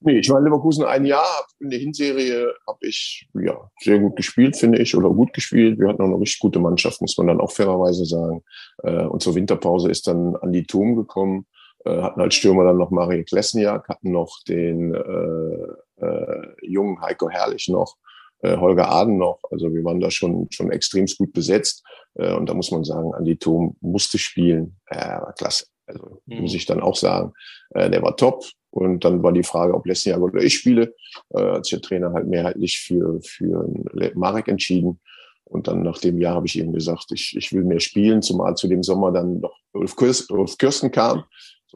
[0.00, 1.46] Nee, ich war in Leverkusen ein Jahr.
[1.58, 5.78] In der Hinserie habe ich ja, sehr gut gespielt, finde ich, oder gut gespielt.
[5.78, 8.44] Wir hatten auch eine richtig gute Mannschaft, muss man dann auch fairerweise sagen.
[8.82, 11.46] Äh, und zur Winterpause ist dann Andi Thom gekommen,
[11.86, 15.68] äh, hatten als Stürmer dann noch Marie Klesniak, hatten noch den äh,
[16.00, 17.96] äh, jungen Heiko Herrlich noch,
[18.42, 19.40] äh, Holger Aden noch.
[19.50, 21.84] Also wir waren da schon, schon extrem gut besetzt.
[22.14, 24.76] Äh, und da muss man sagen, Andi Thom musste spielen.
[24.86, 25.66] Äh, war klasse.
[25.86, 26.42] Also mhm.
[26.42, 27.32] muss ich dann auch sagen,
[27.70, 28.44] äh, der war top.
[28.70, 30.94] Und dann war die Frage, ob Lesniak oder ich spiele.
[31.30, 33.66] Äh, hat sich der Trainer halt mehrheitlich für, für
[34.14, 35.00] Marek entschieden.
[35.44, 38.56] Und dann nach dem Jahr habe ich ihm gesagt, ich, ich will mehr spielen, zumal
[38.56, 41.24] zu dem Sommer dann noch Ulf, Kürsten kam.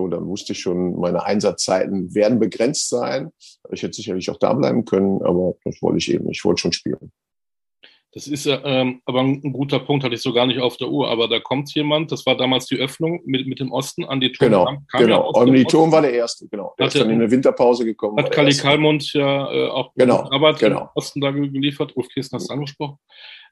[0.00, 3.32] So, dann wusste ich schon, meine Einsatzzeiten werden begrenzt sein.
[3.70, 6.30] Ich hätte sicherlich auch da bleiben können, aber das wollte ich eben.
[6.30, 7.12] Ich wollte schon spielen.
[8.12, 10.88] Das ist ja ähm, aber ein guter Punkt, hatte ich so gar nicht auf der
[10.88, 11.10] Uhr.
[11.10, 14.32] Aber da kommt jemand, das war damals die Öffnung mit, mit dem Osten an die
[14.32, 14.50] Turm.
[14.50, 15.32] Genau, kam, kam genau.
[15.36, 16.74] Ja die Turm war der erste, genau.
[16.78, 18.16] Der hat ist dann in eine Winterpause gekommen.
[18.16, 20.80] Hat Kali Kalmund ja äh, auch genau, Arbeit genau.
[20.80, 21.94] im Osten da geliefert.
[21.94, 22.96] Ulf Kirsten hast du angesprochen.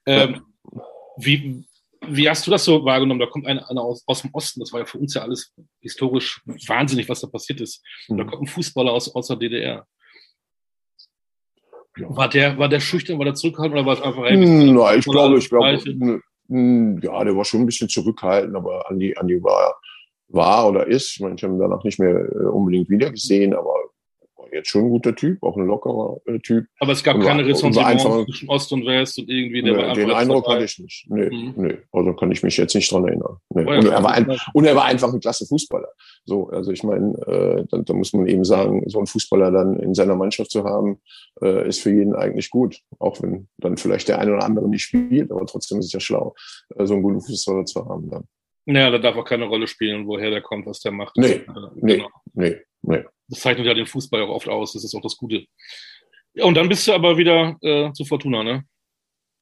[0.06, 0.82] Ähm, ja.
[1.18, 1.67] wie,
[2.06, 3.20] wie hast du das so wahrgenommen?
[3.20, 5.52] Da kommt einer, einer aus, aus, dem Osten, das war ja für uns ja alles
[5.80, 7.82] historisch wahnsinnig, was da passiert ist.
[8.08, 8.18] Mhm.
[8.18, 9.86] Da kommt ein Fußballer aus, aus der DDR.
[12.00, 14.74] War der, war der schüchtern, war der zurückhaltend oder war es einfach ein bisschen?
[14.74, 19.42] Nein, ich glaube, ich glaube, ja, der war schon ein bisschen zurückhaltend, aber Andi, Andi
[19.42, 19.78] war,
[20.28, 23.52] war oder ist, ich meine, ich habe ihn danach nicht mehr äh, unbedingt wieder gesehen,
[23.52, 23.74] aber
[24.52, 26.66] jetzt schon ein guter Typ, auch ein lockerer äh, Typ.
[26.78, 29.94] Aber es gab und keine Ressentiments zwischen Ost und West und irgendwie der nee, war
[29.94, 30.56] Den Eindruck dabei.
[30.56, 31.06] hatte ich nicht.
[31.08, 31.54] Nee, mhm.
[31.56, 33.36] nee, also kann ich mich jetzt nicht dran erinnern.
[33.50, 33.64] Nee.
[33.66, 35.88] Oh ja, und, er war ein, und er war einfach ein klasse Fußballer.
[36.24, 39.78] So, also ich meine, äh, da, da muss man eben sagen, so einen Fußballer dann
[39.80, 41.00] in seiner Mannschaft zu haben,
[41.42, 42.80] äh, ist für jeden eigentlich gut.
[42.98, 46.00] Auch wenn dann vielleicht der eine oder andere nicht spielt, aber trotzdem ist es ja
[46.00, 46.34] schlau,
[46.76, 48.24] äh, so einen guten Fußballer zu haben dann.
[48.66, 51.16] Naja, da darf auch keine Rolle spielen, woher der kommt, was der macht.
[51.16, 51.40] Nee,
[51.76, 52.08] nee, genau.
[52.34, 53.04] nee, nee.
[53.28, 55.44] Das zeichnet ja den Fußball auch oft aus, das ist auch das Gute.
[56.34, 58.64] Ja, und dann bist du aber wieder äh, zu Fortuna, ne?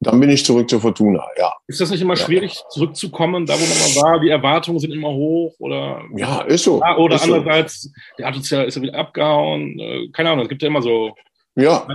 [0.01, 1.55] Dann bin ich zurück zur Fortuna, ja.
[1.67, 2.69] Ist das nicht immer schwierig, ja.
[2.69, 4.21] zurückzukommen, da wo man mal war?
[4.21, 6.03] Die Erwartungen sind immer hoch oder?
[6.15, 6.81] Ja, ist so.
[6.81, 7.91] Ja, oder ist andererseits, so.
[8.19, 9.79] der hat uns ja, ist ja wieder abgehauen.
[9.79, 11.15] Äh, keine Ahnung, es gibt ja immer so
[11.59, 11.87] ja,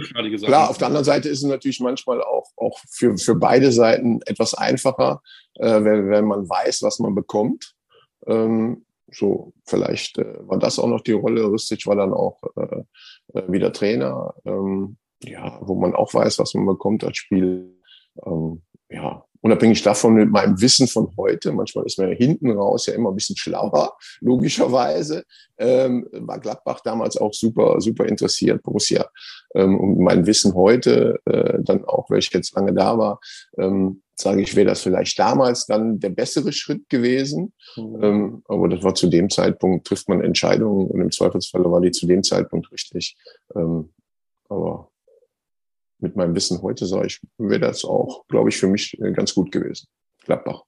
[0.43, 0.71] klar.
[0.71, 4.55] Auf der anderen Seite ist es natürlich manchmal auch, auch für, für beide Seiten etwas
[4.55, 5.21] einfacher,
[5.59, 7.75] äh, wenn, wenn man weiß, was man bekommt.
[8.25, 11.43] Ähm, so, vielleicht äh, war das auch noch die Rolle.
[11.45, 12.83] Rüstic war dann auch äh,
[13.33, 17.75] äh, wieder Trainer, ähm, ja, wo man auch weiß, was man bekommt als Spiel.
[18.25, 22.85] Ähm, ja, unabhängig davon mit meinem Wissen von heute, manchmal ist man ja hinten raus
[22.85, 25.23] ja immer ein bisschen schlauer, logischerweise,
[25.57, 29.09] ähm, war Gladbach damals auch super, super interessiert, Borussia.
[29.55, 33.19] Ähm, und mein Wissen heute, äh, dann auch, weil ich jetzt lange da war,
[33.57, 37.53] ähm, sage ich, wäre das vielleicht damals dann der bessere Schritt gewesen.
[37.75, 38.03] Mhm.
[38.03, 41.91] Ähm, aber das war zu dem Zeitpunkt, trifft man Entscheidungen und im Zweifelsfall war die
[41.91, 43.17] zu dem Zeitpunkt richtig.
[43.55, 43.89] Ähm,
[44.49, 44.89] aber
[45.99, 49.33] mit meinem Wissen heute sage ich, wäre das auch, glaube ich, für mich äh, ganz
[49.33, 49.87] gut gewesen.
[50.23, 50.63] Gladbach.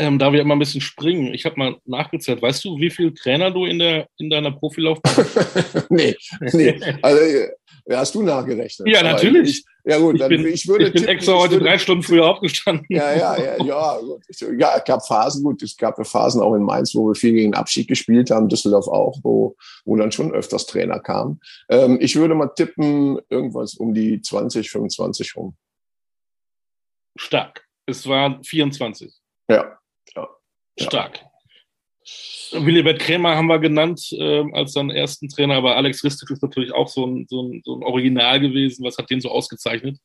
[0.00, 2.40] Ähm, da wir immer ein bisschen springen, ich habe mal nachgezählt.
[2.40, 5.90] Weißt du, wie viele Trainer du in, der, in deiner Profilaufbahn hast?
[5.90, 6.16] nee,
[6.52, 6.80] nee.
[7.02, 7.20] Also,
[7.88, 8.86] ja, hast du nachgerechnet.
[8.86, 9.58] Ja, natürlich.
[9.58, 10.86] Ich, ja, gut, dann, ich, bin, ich würde.
[10.86, 12.84] Ich bin tippen, extra heute würde, drei Stunden früher aufgestanden.
[12.90, 14.22] Ja, ja, ja, ja, gut.
[14.58, 17.54] Ja, es gab Phasen, gut, es gab Phasen auch in Mainz, wo wir viel gegen
[17.54, 21.40] Abschied gespielt haben, Düsseldorf auch, wo, wo dann schon öfters Trainer kamen.
[21.70, 25.56] Ähm, ich würde mal tippen, irgendwas um die 20, 25 rum.
[27.16, 27.66] Stark.
[27.86, 29.12] Es waren 24.
[29.50, 29.78] Ja.
[30.78, 31.20] Stark.
[32.52, 32.64] Ja.
[32.64, 36.72] Willibert Krämer haben wir genannt äh, als seinen ersten Trainer, aber Alex Ristic ist natürlich
[36.72, 38.84] auch so ein, so, ein, so ein Original gewesen.
[38.84, 39.98] Was hat den so ausgezeichnet?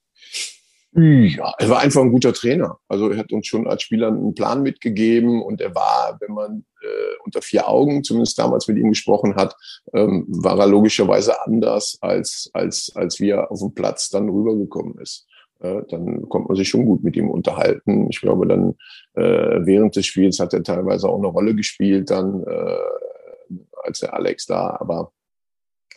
[0.95, 2.77] Ja, er war einfach ein guter Trainer.
[2.87, 6.65] Also er hat uns schon als Spieler einen Plan mitgegeben und er war, wenn man
[6.83, 9.55] äh, unter vier Augen zumindest damals mit ihm gesprochen hat,
[9.93, 14.99] ähm, war er logischerweise anders als als als wie er auf dem Platz dann rübergekommen
[14.99, 15.25] ist.
[15.63, 18.07] Dann kommt man sich schon gut mit ihm unterhalten.
[18.09, 18.75] Ich glaube, dann
[19.13, 24.13] äh, während des Spiels hat er teilweise auch eine Rolle gespielt, dann äh, als der
[24.13, 25.11] Alex da, aber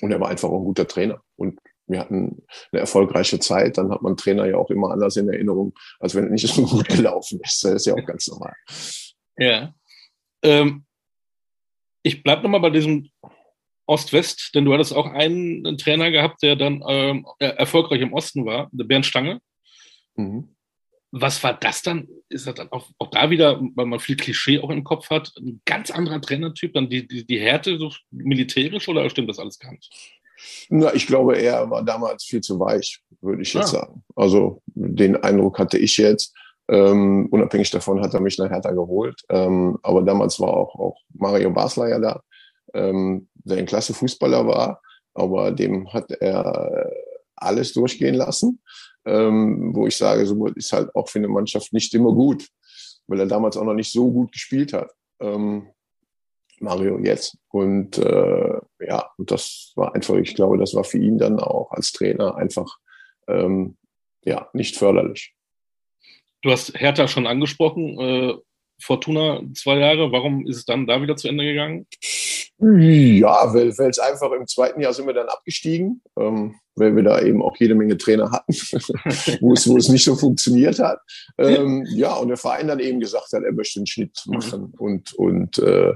[0.00, 1.22] und er war einfach ein guter Trainer.
[1.36, 5.28] Und wir hatten eine erfolgreiche Zeit, dann hat man Trainer ja auch immer anders in
[5.28, 7.64] Erinnerung, als wenn es nicht so gut gelaufen ist.
[7.64, 8.54] Das ist ja auch ganz normal.
[9.38, 9.74] Ja.
[10.42, 10.84] Ähm,
[12.02, 13.10] ich bleibe nochmal bei diesem
[13.86, 18.44] Ost-West, denn du hattest auch einen, einen Trainer gehabt, der dann ähm, erfolgreich im Osten
[18.44, 19.40] war, der Bernd Stange.
[20.16, 20.48] Mhm.
[21.12, 22.08] Was war das dann?
[22.28, 25.32] Ist das dann auch, auch, da wieder, weil man viel Klischee auch im Kopf hat,
[25.38, 29.58] ein ganz anderer Trainertyp, dann die, die, die Härte so militärisch oder stimmt das alles
[29.58, 29.90] gar nicht?
[30.68, 33.78] Na, ich glaube, er war damals viel zu weich, würde ich jetzt ah.
[33.78, 34.04] sagen.
[34.14, 36.34] Also den Eindruck hatte ich jetzt.
[36.68, 39.22] Ähm, unabhängig davon hat er mich nach Hertha geholt.
[39.28, 42.22] Ähm, aber damals war auch, auch Mario Basler ja da,
[42.74, 44.82] ähm, der ein klasse Fußballer war.
[45.14, 46.90] Aber dem hat er
[47.36, 48.60] alles durchgehen lassen
[49.06, 52.48] ähm, wo ich sage, so ist halt auch für eine Mannschaft nicht immer gut,
[53.06, 54.90] weil er damals auch noch nicht so gut gespielt hat.
[55.20, 55.68] Ähm,
[56.58, 57.38] Mario jetzt.
[57.48, 61.70] Und äh, ja, und das war einfach, ich glaube, das war für ihn dann auch
[61.70, 62.78] als Trainer einfach
[63.28, 63.76] ähm,
[64.24, 65.34] ja nicht förderlich.
[66.42, 68.34] Du hast Hertha schon angesprochen, äh,
[68.80, 70.12] Fortuna zwei Jahre.
[70.12, 71.86] Warum ist es dann da wieder zu Ende gegangen?
[72.58, 77.20] Ja, weil es einfach im zweiten Jahr sind wir dann abgestiegen, ähm, weil wir da
[77.20, 78.52] eben auch jede Menge Trainer hatten,
[79.40, 81.00] wo, es, wo es nicht so funktioniert hat.
[81.36, 84.34] Ähm, ja, und der Verein dann eben gesagt hat, er möchte einen Schnitt mhm.
[84.34, 85.92] machen und, und äh,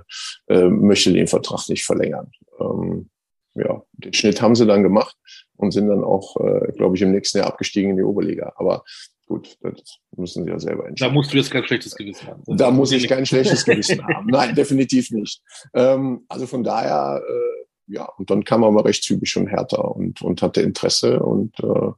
[0.49, 2.31] äh, möchte den Vertrag nicht verlängern.
[2.61, 3.09] Ähm,
[3.55, 5.17] ja, den Schnitt haben sie dann gemacht
[5.57, 8.53] und sind dann auch, äh, glaube ich, im nächsten Jahr abgestiegen in die Oberliga.
[8.57, 8.85] Aber
[9.31, 11.13] gut, das müssen Sie ja selber entscheiden.
[11.13, 12.57] Da musst du jetzt kein schlechtes Gewissen haben.
[12.57, 14.27] Da muss ich kein schlechtes Gewissen haben.
[14.27, 15.41] Nein, definitiv nicht.
[15.73, 19.97] Ähm, also von daher, äh, ja, und dann kam er aber recht zügig schon härter
[19.97, 21.93] und, und hatte Interesse und äh,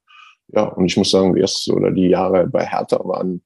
[0.49, 3.43] ja, und ich muss sagen, die erste oder die Jahre bei Hertha waren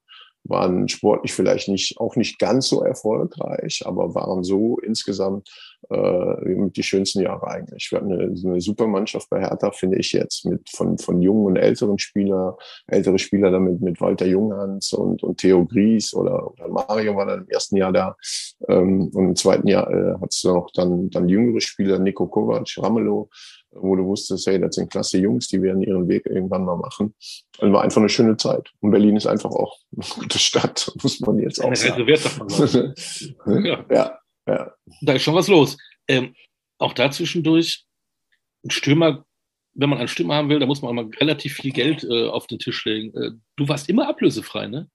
[0.48, 5.48] waren sportlich vielleicht nicht, auch nicht ganz so erfolgreich, aber waren so insgesamt
[5.90, 7.88] äh, die schönsten Jahre eigentlich.
[7.90, 11.46] Wir hatten eine, eine super Mannschaft bei Hertha, finde ich jetzt, mit von, von jungen
[11.46, 12.54] und älteren Spielern,
[12.86, 17.40] ältere Spieler damit mit Walter Junghans und, und Theo Gries oder, oder Mario war dann
[17.40, 18.16] im ersten Jahr da.
[18.68, 22.68] Ähm, und im zweiten Jahr äh, hat es noch dann, dann jüngere Spieler, Nico Kovac,
[22.78, 23.28] Ramelow,
[23.72, 27.14] wo du wusstest, hey, das sind klasse Jungs, die werden ihren Weg irgendwann mal machen.
[27.58, 28.70] Also war einfach eine schöne Zeit.
[28.80, 32.06] Und Berlin ist einfach auch eine gute Stadt, muss man jetzt auch sagen.
[33.64, 33.84] ja.
[33.90, 34.72] ja, ja.
[35.02, 35.76] Da ist schon was los.
[36.08, 36.34] Ähm,
[36.78, 37.84] auch da zwischendurch,
[38.64, 39.24] ein Stürmer,
[39.74, 42.46] wenn man einen Stürmer haben will, da muss man mal relativ viel Geld äh, auf
[42.46, 43.16] den Tisch legen.
[43.16, 44.88] Äh, du warst immer ablösefrei, ne?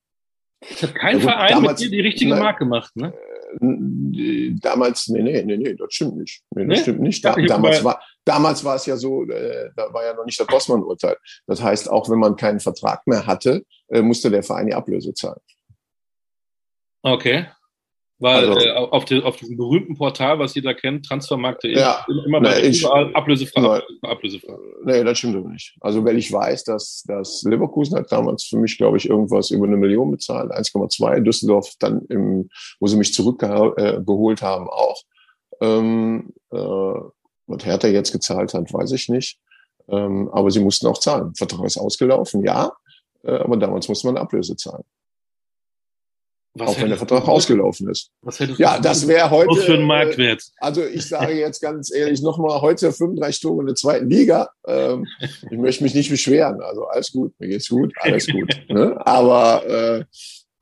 [0.60, 3.14] Es hat kein gut, Verein damals, mit dir die richtige Marke gemacht, ne?
[3.60, 6.42] Äh, damals, nee, nee, nee, nee, das stimmt nicht.
[6.56, 6.82] Nee, das nee?
[6.84, 7.24] stimmt nicht.
[7.26, 10.48] Da, damals, war, damals war es ja so, äh, da war ja noch nicht das
[10.48, 11.18] Bossmann-Urteil.
[11.48, 15.14] Das heißt, auch wenn man keinen Vertrag mehr hatte, äh, musste der Verein die Ablöse
[15.14, 15.42] zahlen.
[17.04, 17.48] Okay.
[18.22, 22.40] Weil also, äh, auf, die, auf, diesem berühmten Portal, was jeder kennt, Transfermarkt.de, ja, immer
[22.40, 24.54] bei nee, ich, überall ablösefrei, ablösefrei.
[24.86, 25.76] Nee, das stimmt aber nicht.
[25.82, 29.66] Also weil ich weiß, dass, dass Leverkusen hat damals für mich, glaube ich, irgendwas über
[29.66, 31.22] eine Million bezahlt, 1,2.
[31.22, 32.48] Düsseldorf dann, im,
[32.80, 35.02] wo sie mich zurückgeholt äh, haben, auch.
[35.60, 39.40] Ähm, äh, was Hertha jetzt gezahlt hat, weiß ich nicht.
[39.90, 41.34] Ähm, aber sie mussten auch zahlen.
[41.34, 42.72] Vertrag ist ausgelaufen, ja.
[43.24, 44.84] Äh, aber damals musste man Ablöse zahlen.
[46.54, 48.12] Was auch wenn der Vertrag ausgelaufen ist.
[48.58, 49.56] ja, das wäre heute.
[49.62, 50.44] für einen Marktwert?
[50.58, 54.50] Also ich sage jetzt ganz ehrlich nochmal, heute 35 Tore in der zweiten Liga.
[54.68, 56.62] Ähm, ich möchte mich nicht beschweren.
[56.62, 58.50] Also alles gut, mir geht's gut, alles gut.
[58.70, 58.96] Ne?
[59.06, 60.06] Aber äh,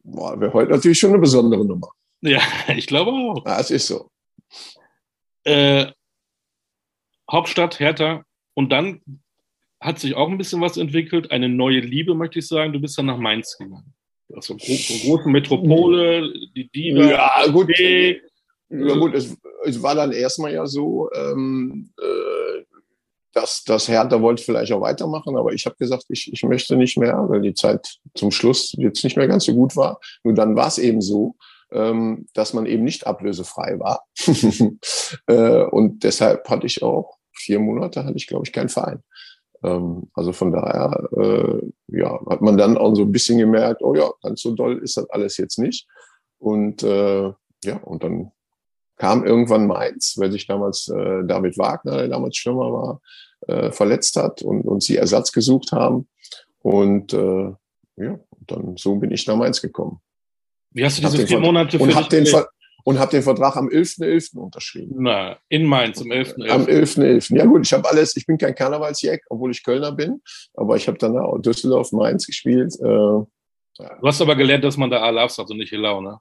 [0.04, 1.90] wäre heute natürlich schon eine besondere Nummer.
[2.22, 2.42] Ja,
[2.76, 3.46] ich glaube auch.
[3.46, 4.10] Ja, es ist so.
[5.44, 5.88] Äh,
[7.32, 8.24] Hauptstadt, Hertha.
[8.54, 9.02] Und dann
[9.80, 11.32] hat sich auch ein bisschen was entwickelt.
[11.32, 12.74] Eine neue Liebe, möchte ich sagen.
[12.74, 13.94] Du bist dann nach Mainz gegangen.
[14.34, 17.04] Also große Metropole, die Diva.
[17.04, 17.70] Ja, gut.
[18.72, 22.64] Ja, gut, es, es, war dann erstmal ja so, ähm, äh,
[23.34, 26.98] dass das Hertha wollte vielleicht auch weitermachen, aber ich habe gesagt, ich, ich möchte nicht
[26.98, 30.00] mehr, weil die Zeit zum Schluss jetzt nicht mehr ganz so gut war.
[30.24, 31.36] Nur dann war es eben so,
[31.72, 34.06] ähm, dass man eben nicht ablösefrei war.
[35.28, 39.04] äh, und deshalb hatte ich auch vier Monate, hatte ich, glaube ich, keinen Verein.
[39.64, 41.72] Ähm, also von daher äh,
[42.30, 45.10] hat man dann auch so ein bisschen gemerkt, oh ja, ganz so doll ist das
[45.10, 45.88] alles jetzt nicht.
[46.38, 47.32] Und äh,
[47.64, 48.32] ja, und dann
[48.98, 53.02] kam irgendwann Mainz, weil sich damals äh, David Wagner, der damals Stürmer war,
[53.48, 56.08] äh, verletzt hat und, und sie Ersatz gesucht haben.
[56.62, 57.52] Und äh,
[57.98, 60.00] ja, dann so bin ich nach Mainz gekommen.
[60.72, 62.28] Wie hast du diese vier Monate für und hab den,
[62.90, 64.34] und habe den Vertrag am 11.11.
[64.34, 64.38] .11.
[64.40, 64.96] unterschrieben.
[64.98, 66.38] Na, in Mainz, am 11.11.
[66.38, 66.50] .11.
[66.50, 67.38] Am 11.11.
[67.38, 70.24] Ja gut, ich habe alles, ich bin kein Karnevalsjack, obwohl ich Kölner bin,
[70.56, 72.74] aber ich habe dann auch Düsseldorf, Mainz gespielt.
[72.82, 73.28] Äh, ja.
[74.02, 76.18] Du hast aber gelernt, dass man da Alaf sagt und nicht Hilau, ne?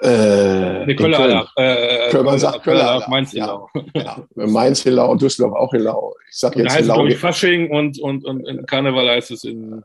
[0.00, 1.50] Äh, nee, Kölner Alaf.
[1.56, 3.68] Äh, Köln, man sagt Alaf, Mainz Hilau.
[3.94, 4.46] Ja, ja.
[4.46, 6.14] Mainz Hilau, Düsseldorf auch Hilau.
[6.30, 9.84] Ich sag jetzt ich, Fasching und, und, und Karneval heißt es in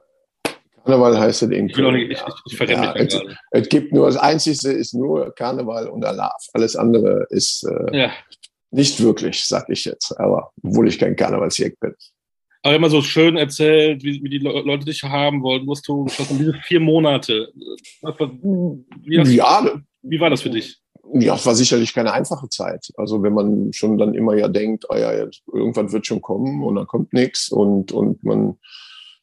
[0.88, 1.95] Karneval heißt es in Köln.
[1.95, 3.21] Ich, ich, ich verrenne Ja, mich es,
[3.52, 6.45] es gibt nur, das Einzige ist nur Karneval und Alaf.
[6.54, 8.12] Alles andere ist äh, Ja.
[8.71, 10.17] nicht wirklich, sag ich jetzt.
[10.19, 11.93] Aber obwohl ich kein Karnevalsjack bin.
[12.63, 16.06] Aber immer so schön erzählt, wie, wie die Le Leute dich haben wollten, was du
[16.06, 16.38] geschossen.
[16.39, 17.50] Diese vier Monate.
[18.02, 19.71] Was, wie, hast, Ja,
[20.02, 20.78] wie war das für dich?
[21.13, 22.88] ja, es war sicherlich keine einfache Zeit.
[22.97, 26.63] Also wenn man schon dann immer ja denkt, ah ja, jetzt, irgendwann wird schon kommen
[26.63, 28.58] und dann kommt nichts und, und man,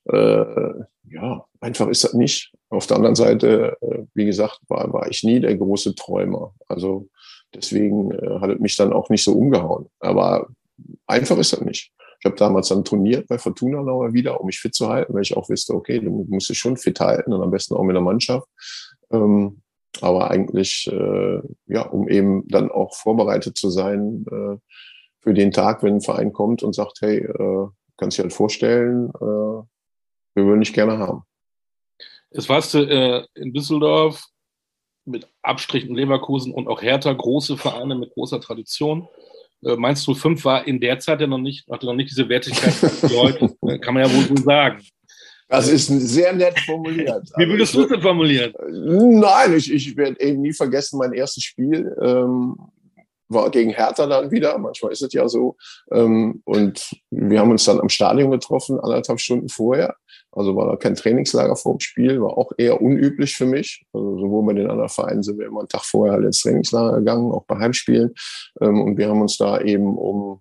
[0.06, 2.52] äh, ja, einfach ist das nicht.
[2.68, 6.54] Auf der anderen Seite, äh, wie gesagt, war, war ich nie der große Träumer.
[6.66, 7.08] Also
[7.54, 9.86] deswegen äh, hat es mich dann auch nicht so umgehauen.
[10.00, 10.48] Aber
[11.06, 11.92] einfach ist das nicht.
[12.18, 15.22] Ich habe damals dann trainiert bei Fortuna Nauer wieder, um mich fit zu halten, weil
[15.22, 17.94] ich auch wusste, okay, du musst dich schon fit halten und am besten auch mit
[17.94, 18.48] der Mannschaft.
[19.10, 19.60] Ähm,
[20.00, 24.56] aber eigentlich, äh, ja, um eben dann auch vorbereitet zu sein äh,
[25.20, 28.32] für den Tag, wenn ein Verein kommt und sagt, hey, äh, kannst du dir halt
[28.32, 29.62] vorstellen, äh,
[30.34, 31.22] wir würden dich gerne haben.
[32.30, 34.24] Es warst du äh, in Düsseldorf
[35.04, 39.08] mit Abstrichen Leverkusen und auch Hertha, große Vereine mit großer Tradition.
[39.64, 42.74] Äh, Mainz 05 war in der Zeit ja noch nicht, hatte noch nicht diese Wertigkeit
[42.82, 43.54] wie heute.
[43.66, 44.82] Äh, Kann man ja wohl so sagen.
[45.48, 47.30] Das ist sehr nett formuliert.
[47.36, 48.52] Wie würdest du es denn formulieren?
[48.68, 52.56] Nein, ich, ich werde eben nie vergessen, mein erstes Spiel ähm,
[53.34, 54.56] war gegen Hertha dann wieder.
[54.58, 55.56] Manchmal ist es ja so.
[55.92, 59.96] Ähm, und wir haben uns dann am Stadion getroffen, anderthalb Stunden vorher.
[60.32, 63.84] Also war da kein Trainingslager vor dem Spiel, war auch eher unüblich für mich.
[63.92, 66.98] Also sowohl bei den anderen Vereinen sind wir immer einen Tag vorher halt ins Trainingslager
[66.98, 68.14] gegangen, auch bei Heimspielen.
[68.60, 70.40] Ähm, und wir haben uns da eben um,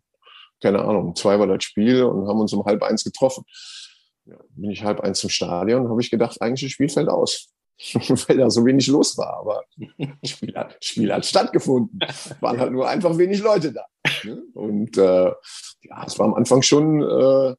[0.61, 3.43] keine Ahnung, zwei war das Spiel und haben uns um halb eins getroffen.
[4.25, 7.49] Ja, bin ich halb eins zum Stadion, habe ich gedacht, eigentlich das Spiel fällt aus.
[8.27, 9.37] Weil da so wenig los war.
[9.37, 9.63] Aber
[10.23, 11.99] Spiel hat, Spiel hat stattgefunden.
[12.39, 13.85] Waren halt nur einfach wenig Leute da.
[14.23, 14.43] ne?
[14.53, 15.31] Und äh,
[15.81, 17.55] ja, es war am Anfang schon, äh,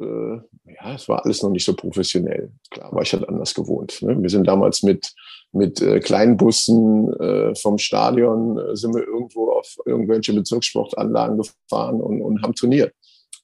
[0.00, 2.52] äh, ja, es war alles noch nicht so professionell.
[2.70, 4.00] Klar, war ich halt anders gewohnt.
[4.02, 4.20] Ne?
[4.20, 5.12] Wir sind damals mit,
[5.52, 12.00] mit äh, kleinen Bussen äh, vom Stadion, äh, sind wir irgendwo auf irgendwelche Bezirkssportanlagen gefahren
[12.00, 12.94] und, und haben trainiert.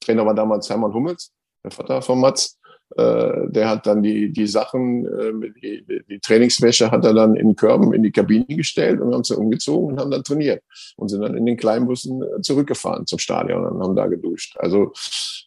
[0.00, 2.58] Trainer war damals Hermann Hummels, der Vater von Mats.
[2.96, 7.56] Äh, der hat dann die, die Sachen, äh, die, die- Trainingswäsche hat er dann in
[7.56, 10.62] Körben in die Kabine gestellt und haben sie umgezogen und haben dann trainiert
[10.96, 14.56] und sind dann in den Kleinbussen äh, zurückgefahren zum Stadion und haben da geduscht.
[14.58, 14.92] Also,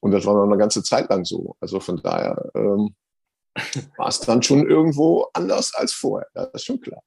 [0.01, 1.55] und das war noch eine ganze Zeit lang so.
[1.61, 2.93] Also von daher ähm,
[3.97, 6.27] war es dann schon irgendwo anders als vorher.
[6.33, 7.01] Das ist schon klar.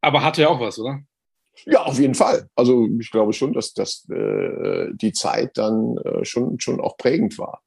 [0.00, 1.00] Aber hatte ja auch was, oder?
[1.66, 2.48] Ja, auf jeden Fall.
[2.56, 7.38] Also ich glaube schon, dass, dass äh, die Zeit dann äh, schon, schon auch prägend
[7.38, 7.62] war.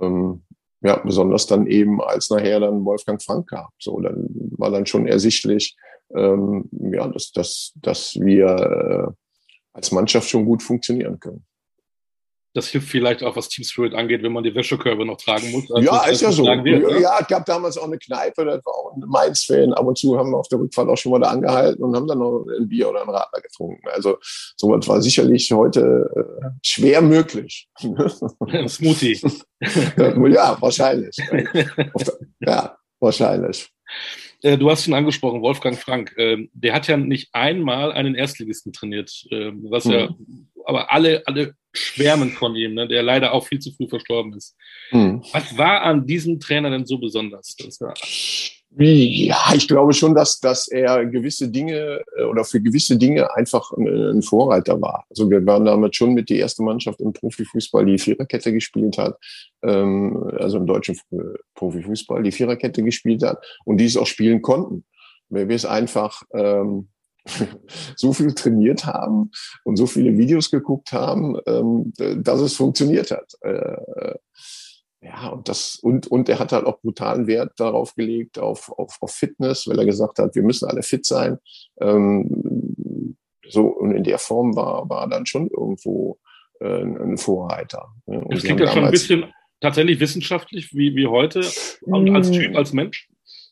[0.00, 0.44] Ähm,
[0.80, 3.68] ja, besonders dann eben, als nachher dann Wolfgang Frank kam.
[3.78, 5.76] So, dann war dann schon ersichtlich,
[6.14, 9.12] ähm, ja, dass, dass, dass wir äh,
[9.72, 11.44] als Mannschaft schon gut funktionieren können.
[12.58, 15.70] Das hilft vielleicht auch, was Team Spirit angeht, wenn man die Wäschekörbe noch tragen muss.
[15.70, 16.44] als ja, ist ja so.
[16.44, 17.00] Wird, ne?
[17.00, 19.72] ja, es gab damals auch eine Kneipe, das war auch ein Mainz-Fan.
[19.74, 22.08] Ab und zu haben wir auf der Rückfahrt auch schon mal da angehalten und haben
[22.08, 23.86] dann noch ein Bier oder ein Radler getrunken.
[23.94, 24.18] Also
[24.56, 27.68] sowas war sicherlich heute äh, schwer möglich.
[28.66, 29.20] Smoothie.
[29.96, 31.16] ja, wahrscheinlich.
[32.40, 33.70] Ja, wahrscheinlich.
[34.42, 36.14] Äh, Du hast ihn angesprochen, Wolfgang Frank.
[36.16, 40.08] Ähm, Der hat ja nicht einmal einen Erstligisten trainiert, ähm, was ja,
[40.64, 44.56] aber alle, alle schwärmen von ihm, ne, der leider auch viel zu früh verstorben ist.
[44.90, 45.22] Hm.
[45.32, 47.56] Was war an diesem Trainer denn so besonders?
[47.56, 47.94] Das war,
[48.76, 53.72] Ja, ich glaube schon, dass, dass er gewisse Dinge äh, oder für gewisse Dinge einfach
[53.72, 53.86] ein,
[54.18, 55.04] ein Vorreiter war.
[55.08, 59.16] Also wir waren damit schon mit die erste Mannschaft im Profifußball, die Viererkette gespielt hat,
[59.62, 64.42] ähm, also im deutschen Fu- Profifußball, die Viererkette gespielt hat und die es auch spielen
[64.42, 64.84] konnten.
[65.30, 66.88] Weil wir es einfach ähm,
[67.96, 69.30] so viel trainiert haben
[69.64, 73.32] und so viele Videos geguckt haben, ähm, dass es funktioniert hat.
[73.40, 74.14] Äh,
[75.00, 78.98] ja, und das, und, und er hat halt auch brutalen Wert darauf gelegt, auf, auf,
[79.00, 81.38] auf Fitness, weil er gesagt hat, wir müssen alle fit sein.
[81.80, 83.16] Ähm,
[83.48, 86.18] so, und in der Form war, war dann schon irgendwo
[86.60, 87.88] äh, ein Vorreiter.
[88.06, 88.24] ne?
[88.28, 89.26] Das klingt ja schon ein bisschen
[89.60, 91.42] tatsächlich wissenschaftlich wie, wie heute
[91.82, 93.08] und als Typ, als Mensch.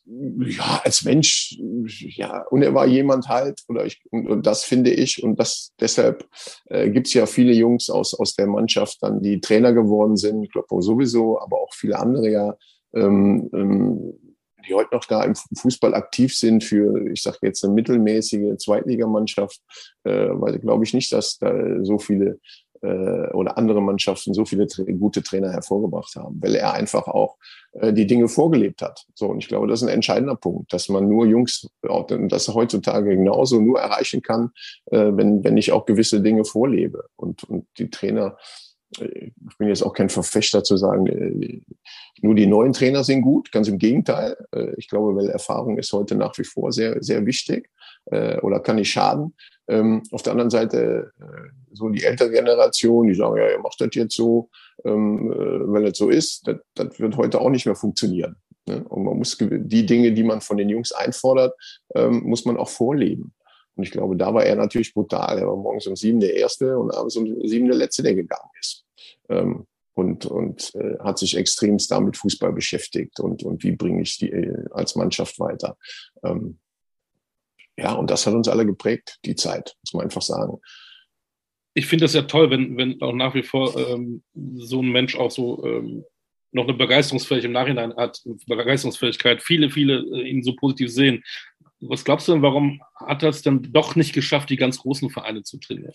[0.07, 4.91] Ja, als Mensch, ja, und er war jemand halt, oder ich, und, und das finde
[4.91, 6.29] ich, und das deshalb
[6.67, 10.51] äh, gibt es ja viele Jungs aus, aus der Mannschaft dann, die Trainer geworden sind,
[10.53, 12.57] Kloppo sowieso, aber auch viele andere ja,
[12.95, 14.15] ähm, ähm,
[14.67, 19.61] die heute noch da im Fußball aktiv sind für, ich sage jetzt eine mittelmäßige Zweitligamannschaft,
[20.05, 21.53] äh, weil glaube ich nicht, dass da
[21.83, 22.39] so viele
[22.83, 24.66] oder andere Mannschaften so viele
[24.99, 27.37] gute Trainer hervorgebracht haben, weil er einfach auch
[27.81, 29.07] äh, die Dinge vorgelebt hat.
[29.14, 33.16] So, und ich glaube, das ist ein entscheidender Punkt, dass man nur Jungs, das heutzutage
[33.16, 34.51] genauso nur erreichen kann,
[34.87, 37.05] äh, wenn, wenn ich auch gewisse Dinge vorlebe.
[37.16, 38.66] Und, und die Trainer, äh,
[38.99, 41.61] ich bin jetzt auch kein Verfechter zu sagen, äh,
[42.22, 44.37] nur die neuen Trainer sind gut, ganz im Gegenteil.
[44.53, 47.70] Äh, ich glaube, weil Erfahrung ist heute nach wie vor sehr, sehr wichtig
[48.09, 49.34] oder kann nicht schaden.
[49.66, 51.11] Ähm, auf der anderen Seite,
[51.72, 54.49] so die ältere Generation, die sagen, ja, ihr macht das jetzt so,
[54.84, 55.28] ähm,
[55.66, 58.37] weil das so ist, das, das wird heute auch nicht mehr funktionieren.
[58.68, 58.84] Ne?
[58.84, 61.55] Und man muss die Dinge, die man von den Jungs einfordert,
[61.95, 63.32] ähm, muss man auch vorleben.
[63.77, 65.39] Und ich glaube, da war er natürlich brutal.
[65.39, 68.51] Er war morgens um sieben der Erste und abends um sieben der Letzte, der gegangen
[68.59, 68.85] ist.
[69.29, 74.18] Ähm, und und äh, hat sich extremst damit Fußball beschäftigt und, und wie bringe ich
[74.18, 75.77] die äh, als Mannschaft weiter.
[76.22, 76.59] Ähm,
[77.79, 80.59] ja, und das hat uns alle geprägt, die Zeit, muss man einfach sagen.
[81.74, 85.16] Ich finde das ja toll, wenn, wenn auch nach wie vor ähm, so ein Mensch
[85.16, 86.05] auch so ähm,
[86.53, 91.23] noch eine Begeisterungsfähigkeit im Nachhinein hat, Begeisterungsfähigkeit, viele, viele äh, ihn so positiv sehen.
[91.81, 95.11] Was glaubst du denn, warum hat er es dann doch nicht geschafft, die ganz großen
[95.11, 95.93] Vereine zu trainieren?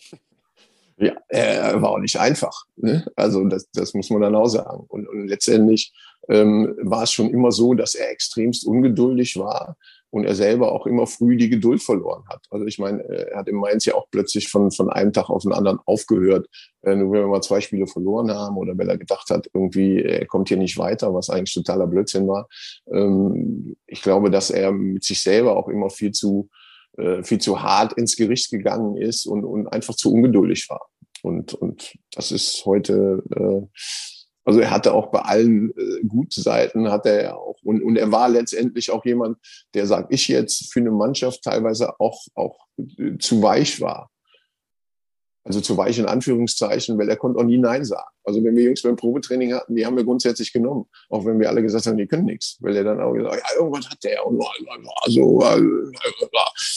[0.98, 2.64] Ja, er war auch nicht einfach.
[2.76, 3.04] Ne?
[3.16, 4.84] Also das, das muss man dann auch sagen.
[4.88, 5.92] Und, und letztendlich
[6.28, 9.76] ähm, war es schon immer so, dass er extremst ungeduldig war
[10.12, 12.44] und er selber auch immer früh die Geduld verloren hat.
[12.50, 15.42] Also ich meine, er hat in Mainz ja auch plötzlich von, von einem Tag auf
[15.42, 16.48] den anderen aufgehört,
[16.82, 20.02] äh, nur wenn wir mal zwei Spiele verloren haben oder weil er gedacht hat, irgendwie,
[20.02, 22.46] er kommt hier nicht weiter, was eigentlich totaler Blödsinn war.
[22.92, 26.50] Ähm, ich glaube, dass er mit sich selber auch immer viel zu
[26.98, 30.90] äh, viel zu hart ins Gericht gegangen ist und, und einfach zu ungeduldig war.
[31.22, 33.66] Und, und das ist heute, äh,
[34.44, 38.10] also er hatte auch bei allen äh, guten Seiten, hat er auch, und, und er
[38.10, 39.38] war letztendlich auch jemand,
[39.74, 44.10] der, sag ich jetzt, für eine Mannschaft teilweise auch, auch äh, zu weich war.
[45.44, 48.08] Also zu weich in Anführungszeichen, weil er konnte auch nie Nein sagen.
[48.22, 50.86] Also wenn wir Jungs beim Probetraining hatten, die haben wir grundsätzlich genommen.
[51.08, 52.58] Auch wenn wir alle gesagt haben, die können nichts.
[52.60, 54.24] Weil er dann auch gesagt hat, ja, irgendwas hat der.
[54.24, 54.40] Und
[55.06, 55.42] so,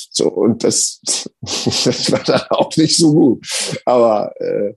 [0.09, 0.99] so, und das,
[1.41, 3.45] das war dann auch nicht so gut.
[3.85, 4.73] Aber äh,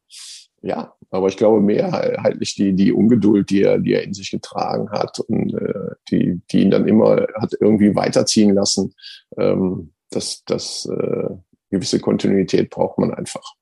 [0.60, 4.90] ja, aber ich glaube mehrheitlich die, die Ungeduld, die er, die er in sich getragen
[4.90, 8.94] hat und äh, die, die ihn dann immer hat irgendwie weiterziehen lassen.
[9.36, 11.28] Ähm, das, das äh,
[11.70, 13.54] gewisse Kontinuität braucht man einfach.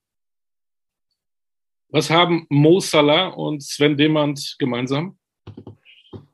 [1.88, 5.18] Was haben Mo Salah und Sven Demand gemeinsam?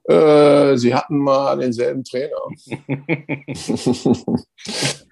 [0.04, 2.36] Äh, sie hatten mal denselben Trainer.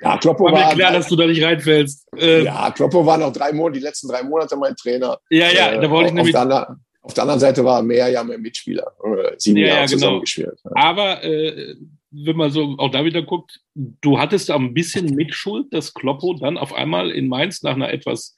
[0.02, 2.06] ja, Kloppo war, war mir klar, dass du da nicht reinfällst.
[2.16, 5.18] Ähm, ja, Kloppo war noch drei Monate, die letzten drei Monate mein Trainer.
[5.30, 6.36] Ja, ja, äh, da wollte ich nämlich.
[6.36, 8.92] Auf der, auf der, anderen Seite war mehr ja mehr Mitspieler.
[9.38, 10.22] Sieben ja, Jahre ja, genau.
[10.36, 10.48] Ja.
[10.74, 11.74] Aber äh,
[12.10, 16.58] wenn man so auch da wieder guckt, du hattest ein bisschen Mitschuld, dass Kloppo dann
[16.58, 18.36] auf einmal in Mainz nach einer etwas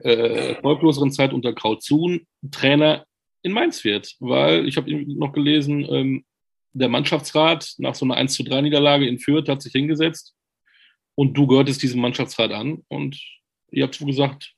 [0.00, 3.06] äh, erfolgloseren Zeit unter Krautzuhn Trainer
[3.44, 4.16] in Mainz wird.
[4.18, 6.24] Weil ich habe noch gelesen, ähm,
[6.72, 10.34] der Mannschaftsrat nach so einer 1 zu 3 Niederlage in Fürth hat sich hingesetzt
[11.14, 13.16] und du gehörtest diesem Mannschaftsrat an und
[13.70, 14.52] ihr habt gesagt,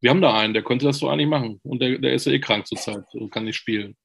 [0.00, 2.32] wir haben da einen, der könnte das so eigentlich machen und der, der ist ja
[2.32, 3.96] eh krank zurzeit und kann nicht spielen.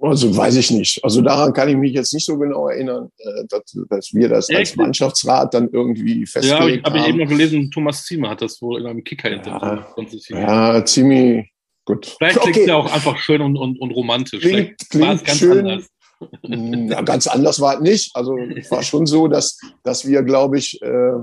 [0.00, 1.02] Also weiß ich nicht.
[1.04, 4.50] Also daran kann ich mich jetzt nicht so genau erinnern, äh, dass, dass wir das
[4.50, 6.84] als Mannschaftsrat dann irgendwie festgelegt ja, ich, haben.
[6.84, 9.86] Ja, habe ich eben noch gelesen, Thomas Ziemer hat das wohl in einem Kicker ja,
[10.28, 11.51] Ja, ziemlich
[11.84, 12.14] gut.
[12.18, 14.40] Vielleicht klingt es ja auch einfach schön und, und, und romantisch.
[14.40, 15.58] Klingt, klingt ganz schön.
[15.58, 15.88] Anders.
[16.44, 18.16] Hm, ja, ganz anders war es nicht.
[18.16, 21.14] Also es war schon so, dass, dass wir, glaube ich, äh,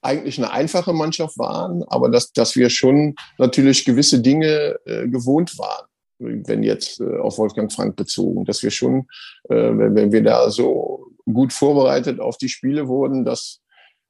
[0.00, 5.58] eigentlich eine einfache Mannschaft waren, aber dass, dass wir schon natürlich gewisse Dinge äh, gewohnt
[5.58, 5.88] waren
[6.18, 9.06] wenn jetzt äh, auf Wolfgang Frank bezogen, dass wir schon,
[9.48, 13.60] äh, wenn, wenn wir da so gut vorbereitet auf die Spiele wurden, dass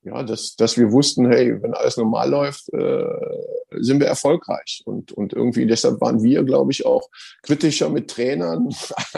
[0.08, 3.04] ja, dass, dass wir wussten, hey, wenn alles normal läuft, äh,
[3.80, 4.82] sind wir erfolgreich.
[4.86, 7.08] Und, und irgendwie deshalb waren wir, glaube ich, auch
[7.42, 8.68] kritischer mit Trainern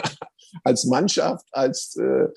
[0.63, 2.27] als Mannschaft, als äh,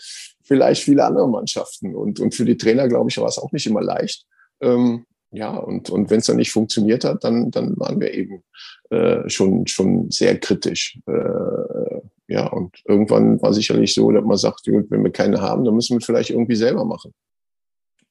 [0.42, 1.94] vielleicht viele andere Mannschaften.
[1.96, 4.24] Und, und für die Trainer, glaube ich, war es auch nicht immer leicht.
[4.61, 8.44] Ähm, ja, und, und wenn es dann nicht funktioniert hat, dann, dann waren wir eben
[8.90, 11.00] äh, schon, schon sehr kritisch.
[11.07, 15.64] Äh, ja, und irgendwann war sicherlich so, dass man sagt, gut, wenn wir keine haben,
[15.64, 17.12] dann müssen wir vielleicht irgendwie selber machen.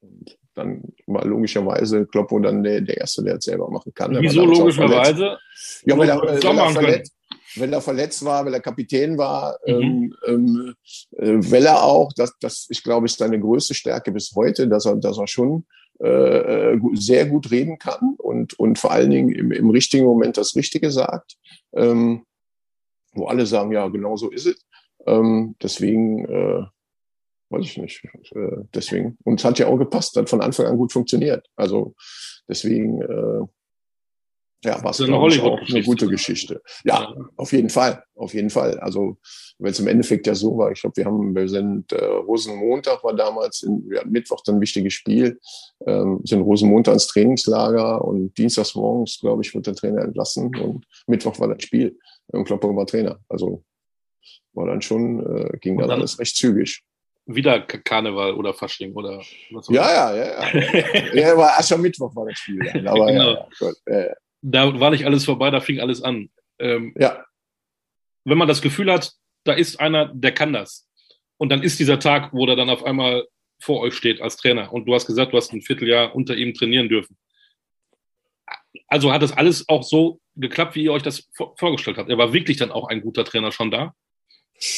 [0.03, 4.15] Und dann war logischerweise Kloppo dann der, der Erste, der es selber machen kann.
[4.19, 5.37] Wieso logischerweise?
[5.85, 7.13] Ja, weil er, weil er verletzt,
[7.55, 9.73] wenn er verletzt war, weil er Kapitän war, mhm.
[9.73, 10.75] ähm, ähm
[11.17, 14.85] äh, weil er auch, das, das ist, glaube ich, seine größte Stärke bis heute, dass
[14.85, 15.65] er, dass er schon
[15.99, 20.55] äh, sehr gut reden kann und, und vor allen Dingen im, im richtigen Moment das
[20.55, 21.35] Richtige sagt,
[21.73, 22.25] ähm,
[23.13, 24.65] wo alle sagen, ja, genau so ist es.
[25.05, 26.63] Ähm, deswegen, äh,
[27.53, 28.03] weiß ich nicht.
[28.35, 29.17] Äh, deswegen.
[29.23, 31.47] Und es hat ja auch gepasst, hat von Anfang an gut funktioniert.
[31.55, 31.95] Also
[32.47, 33.45] deswegen, äh,
[34.65, 36.61] ja, war es auch eine gute Geschichte.
[36.85, 38.79] Ja, ja, auf jeden Fall, auf jeden Fall.
[38.79, 39.17] Also
[39.59, 43.03] wenn es im Endeffekt ja so war, ich glaube, wir haben, wir sind äh, Rosenmontag
[43.03, 45.37] war damals, in, wir hatten Mittwoch dann ein wichtiges Spiel,
[45.85, 50.85] ähm, sind Rosenmontag ins Trainingslager und dienstags morgens, glaube ich, wird der Trainer entlassen und
[51.07, 53.19] Mittwoch war das Spiel und Klopper war Trainer.
[53.27, 53.65] Also
[54.53, 56.85] war dann schon, äh, ging dann, dann alles recht zügig
[57.25, 59.21] wieder Karneval oder Fasching oder
[59.51, 61.13] was Ja, ja, ja, ja.
[61.13, 62.59] ja, war Aschermittwoch war das Spiel.
[62.59, 62.87] Dann.
[62.87, 63.33] Aber genau.
[63.33, 66.29] ja, Gott, ja, da war nicht alles vorbei, da fing alles an.
[66.59, 67.25] Ähm, ja.
[68.25, 69.11] Wenn man das Gefühl hat,
[69.45, 70.87] da ist einer, der kann das.
[71.37, 73.27] Und dann ist dieser Tag, wo der dann auf einmal
[73.59, 74.71] vor euch steht als Trainer.
[74.71, 77.17] Und du hast gesagt, du hast ein Vierteljahr unter ihm trainieren dürfen.
[78.87, 82.09] Also hat das alles auch so geklappt, wie ihr euch das vorgestellt habt.
[82.09, 83.93] Er war wirklich dann auch ein guter Trainer schon da?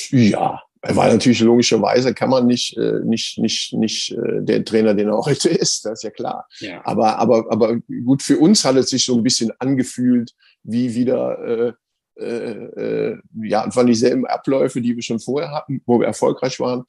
[0.10, 4.94] Ja, er war natürlich logischerweise, kann man nicht, äh, nicht, nicht, nicht äh, der Trainer,
[4.94, 6.48] den er heute ist, das ist ja klar.
[6.60, 6.82] Ja.
[6.86, 11.40] Aber, aber, aber gut, für uns hat es sich so ein bisschen angefühlt, wie wieder,
[11.40, 11.74] äh,
[12.22, 16.60] äh, äh ja, es waren dieselben Abläufe, die wir schon vorher hatten, wo wir erfolgreich
[16.60, 16.84] waren.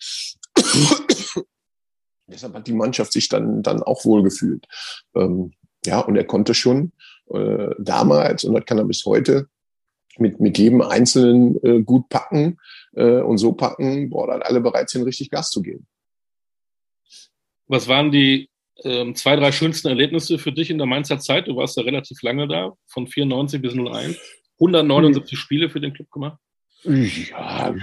[2.27, 4.67] Deshalb hat die Mannschaft sich dann, dann auch wohl gefühlt.
[5.15, 5.53] Ähm,
[5.87, 6.93] ja, und er konnte schon
[7.31, 9.49] äh, damals, und das kann er bis heute,
[10.19, 12.59] mit, mit jedem Einzelnen äh, gut packen
[12.97, 15.87] äh, und so packen, boah, dann alle bereit sind, richtig Gas zu geben.
[17.69, 18.49] Was waren die
[18.85, 21.47] ähm, zwei, drei schönsten Erlebnisse für dich in der Mainzer Zeit?
[21.47, 24.19] Du warst ja relativ lange da, von 94 bis 01.
[24.59, 25.37] 179 mhm.
[25.37, 26.39] Spiele für den Club gemacht.
[26.87, 27.75] Ja,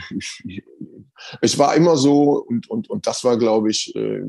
[1.41, 4.21] es war immer so und, und, und das war, glaube ich, äh,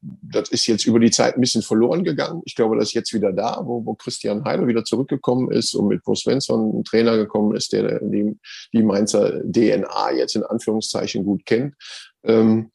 [0.00, 2.42] das ist jetzt über die Zeit ein bisschen verloren gegangen.
[2.44, 5.88] Ich glaube, das ist jetzt wieder da, wo, wo Christian Heider wieder zurückgekommen ist und
[5.88, 8.38] mit Bo Svensson ein Trainer gekommen ist, der die,
[8.72, 11.74] die Mainzer DNA jetzt in Anführungszeichen gut kennt.
[12.24, 12.70] Ähm,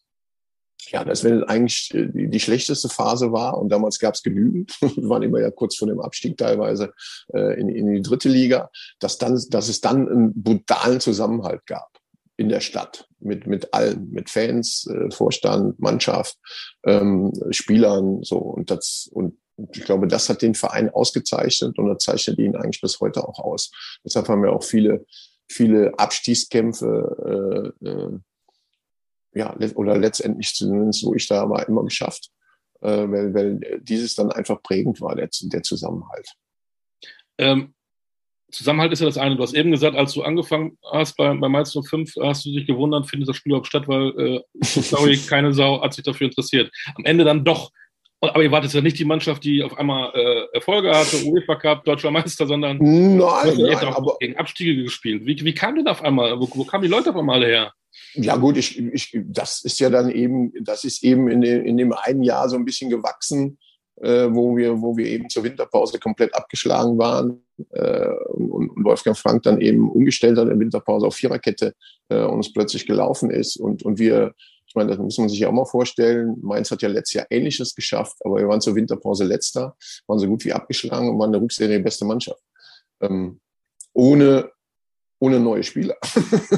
[0.91, 4.75] ja, das wenn eigentlich äh, die, die schlechteste Phase war und damals gab es genügend,
[4.81, 6.93] wir waren immer ja kurz vor dem Abstieg teilweise
[7.33, 8.69] äh, in, in die dritte Liga,
[8.99, 11.89] dass dann, dass es dann einen brutalen Zusammenhalt gab
[12.37, 16.37] in der Stadt mit mit allen, mit Fans, äh, Vorstand, Mannschaft,
[16.85, 18.37] ähm, Spielern so.
[18.37, 19.37] Und das und
[19.73, 23.39] ich glaube, das hat den Verein ausgezeichnet und das zeichnet ihn eigentlich bis heute auch
[23.39, 23.71] aus.
[24.05, 25.05] Deshalb haben wir auch viele
[25.49, 28.19] viele Abstiegskämpfe äh, äh,
[29.37, 32.29] ja, oder letztendlich zumindest, wo ich da war, immer geschafft,
[32.81, 36.29] äh, weil, weil dieses dann einfach prägend war, der, der Zusammenhalt.
[37.37, 37.73] Ähm,
[38.49, 39.35] Zusammenhalt ist ja das eine.
[39.35, 42.65] Du hast eben gesagt, als du angefangen hast bei, bei Mainz 05, hast du dich
[42.65, 46.71] gewundert, findet das Spiel überhaupt statt, weil, äh, sorry, keine Sau hat sich dafür interessiert.
[46.95, 47.71] Am Ende dann doch.
[48.19, 51.55] Aber ihr wart jetzt ja nicht die Mannschaft, die auf einmal äh, Erfolge hatte, UEFA
[51.55, 55.25] Cup, Deutscher Meister, sondern nein, nein, auch aber, gegen Abstiege gespielt.
[55.25, 57.73] Wie, wie kam denn auf einmal, wo, wo kamen die Leute auf einmal her?
[58.13, 61.77] Ja gut, ich, ich, das ist ja dann eben, das ist eben in, dem, in
[61.77, 63.59] dem einen Jahr so ein bisschen gewachsen,
[64.01, 69.17] äh, wo, wir, wo wir eben zur Winterpause komplett abgeschlagen waren äh, und, und, Wolfgang
[69.17, 71.75] Frank dann eben umgestellt hat in der Winterpause auf Viererkette
[72.09, 74.33] äh, und es plötzlich gelaufen ist und, und wir,
[74.67, 77.27] ich meine, das muss man sich ja auch mal vorstellen, Mainz hat ja letztes Jahr
[77.29, 79.75] Ähnliches geschafft, aber wir waren zur Winterpause letzter,
[80.07, 82.41] waren so gut wie abgeschlagen und waren eine Rückserie beste Mannschaft.
[83.01, 83.39] Ähm,
[83.93, 84.51] ohne
[85.19, 85.95] ohne neue Spieler.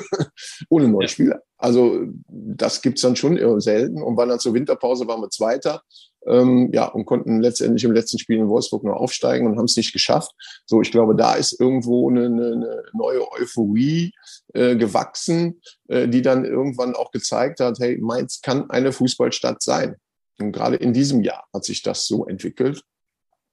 [0.70, 1.08] ohne neue ja.
[1.08, 1.42] Spieler.
[1.58, 4.02] Also das gibt's dann schon eher selten.
[4.02, 5.82] Und waren dann zur Winterpause, waren wir Zweiter.
[6.26, 9.78] Ähm, ja, und konnten letztendlich im letzten Spiel in Wolfsburg noch aufsteigen und haben es
[9.78, 10.32] nicht geschafft.
[10.66, 14.12] So, ich glaube, da ist irgendwo eine, eine neue Euphorie
[14.54, 19.96] äh, gewachsen, äh, die dann irgendwann auch gezeigt hat, hey, Mainz kann eine Fußballstadt sein.
[20.40, 22.84] Und gerade in diesem Jahr hat sich das so entwickelt.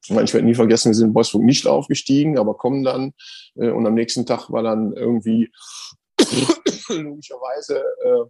[0.08, 3.12] Ich werde nie vergessen, wir sind in Wolfsburg nicht aufgestiegen, aber kommen dann.
[3.56, 5.50] Äh, und am nächsten Tag war dann irgendwie
[6.88, 8.24] logischerweise äh,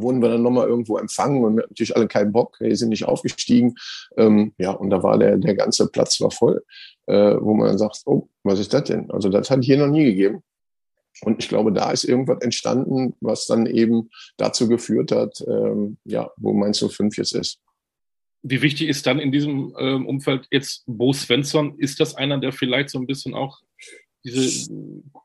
[0.00, 2.90] wurden wir dann nochmal irgendwo empfangen und wir hatten natürlich alle keinen Bock, wir sind
[2.90, 3.74] nicht aufgestiegen.
[4.16, 6.62] Ähm, ja, und da war der, der ganze Platz war voll,
[7.06, 9.10] äh, wo man dann sagt, oh, was ist das denn?
[9.10, 10.42] Also das hat hier noch nie gegeben.
[11.22, 16.30] Und ich glaube, da ist irgendwas entstanden, was dann eben dazu geführt hat, ähm, ja,
[16.36, 17.58] wo Mainz 05 jetzt ist.
[18.42, 21.78] Wie wichtig ist dann in diesem ähm, Umfeld jetzt Bo Svensson?
[21.78, 23.60] Ist das einer, der vielleicht so ein bisschen auch
[24.24, 24.70] diese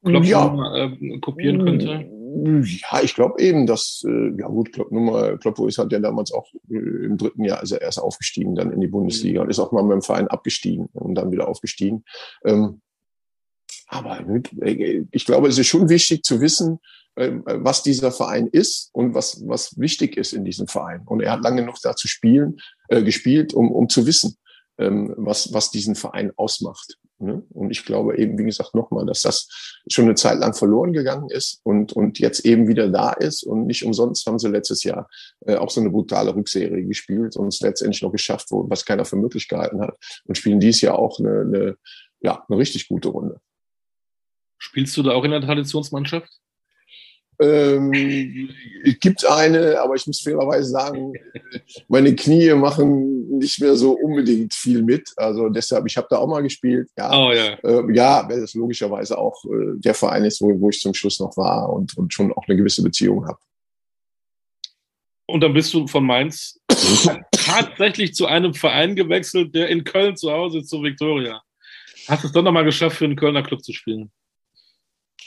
[0.04, 0.86] Klopfnummer ja.
[0.86, 2.10] äh, kopieren könnte?
[2.34, 6.48] Ja, ich glaube eben, dass, äh, ja gut, Kloppo, Kloppo ist halt ja damals auch
[6.70, 9.46] äh, im dritten Jahr, also erst aufgestiegen dann in die Bundesliga mhm.
[9.46, 12.06] und ist auch mal mit dem Verein abgestiegen und dann wieder aufgestiegen.
[12.46, 12.82] Ähm,
[13.88, 14.26] aber
[14.62, 16.80] äh, ich glaube, es ist schon wichtig zu wissen,
[17.18, 21.02] ähm, was dieser Verein ist und was, was wichtig ist in diesem Verein.
[21.06, 24.38] Und er hat lange genug da zu spielen, äh, gespielt, um, um zu wissen,
[24.78, 26.98] ähm, was, was diesen Verein ausmacht.
[27.22, 27.44] Ne?
[27.50, 29.48] Und ich glaube eben, wie gesagt, nochmal, dass das
[29.88, 33.44] schon eine Zeit lang verloren gegangen ist und, und jetzt eben wieder da ist.
[33.44, 35.10] Und nicht umsonst haben sie letztes Jahr
[35.46, 39.06] äh, auch so eine brutale Rückserie gespielt und es letztendlich noch geschafft, wo, was keiner
[39.06, 39.96] für möglich gehalten hat.
[40.26, 41.78] Und spielen dies Jahr auch eine, eine,
[42.22, 43.40] ja, eine richtig gute Runde.
[44.58, 46.30] Spielst du da auch in der Traditionsmannschaft?
[47.42, 47.92] Ähm,
[49.00, 51.14] gibt eine, aber ich muss fairerweise sagen,
[51.88, 55.10] meine Knie machen nicht mehr so unbedingt viel mit.
[55.18, 56.90] Also deshalb, ich habe da auch mal gespielt.
[56.98, 57.54] Ja, oh, ja.
[57.64, 61.20] Äh, ja, weil das logischerweise auch äh, der Verein ist, wo, wo ich zum Schluss
[61.20, 63.40] noch war und, und schon auch eine gewisse Beziehung habe.
[65.26, 66.60] Und dann bist du von Mainz
[67.32, 71.42] tatsächlich zu einem Verein gewechselt, der in Köln zu Hause ist, zu Viktoria.
[72.08, 74.12] Hast du es doch nochmal geschafft, für einen Kölner Club zu spielen?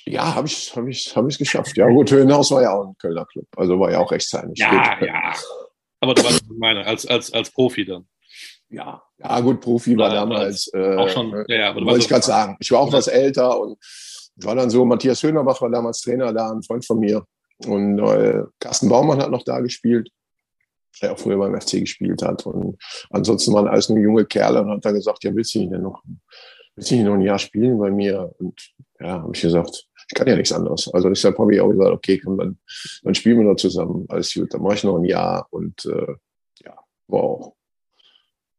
[0.07, 1.77] Ja, habe ich, hab ich, hab ich geschafft.
[1.77, 3.47] Ja, gut, Höhenhaus war ja auch ein Kölner Club.
[3.57, 4.59] Also war ja auch rechtzeitig.
[4.59, 5.35] Ja, ja.
[6.01, 8.07] Aber du warst meine, als, als, als Profi dann.
[8.69, 10.71] Ja, ja, gut, Profi war damals.
[10.75, 11.75] Äh, auch schon, ja, ja.
[11.75, 12.57] Wollte ich gerade sagen.
[12.61, 13.79] Ich war auch was älter und
[14.37, 17.25] war dann so, Matthias Höhnerbach war damals Trainer da, ein Freund von mir.
[17.67, 20.11] Und äh, Carsten Baumann hat noch da gespielt,
[21.01, 22.45] der auch früher beim FC gespielt hat.
[22.45, 22.77] Und
[23.11, 25.83] ansonsten waren alles nur junge Kerle und hat dann gesagt, ja, willst du nicht denn
[25.83, 26.03] noch,
[26.75, 28.35] willst du nicht noch ein Jahr spielen bei mir?
[28.39, 30.93] Und ja, habe ich gesagt, ich kann ja nichts anderes.
[30.93, 32.59] Also deshalb habe ich auch gesagt, okay, komm, dann,
[33.03, 34.07] dann spielen wir noch zusammen.
[34.09, 36.15] Alles gut, dann mache ich noch ein Jahr und äh,
[36.65, 36.77] ja,
[37.09, 37.57] war auch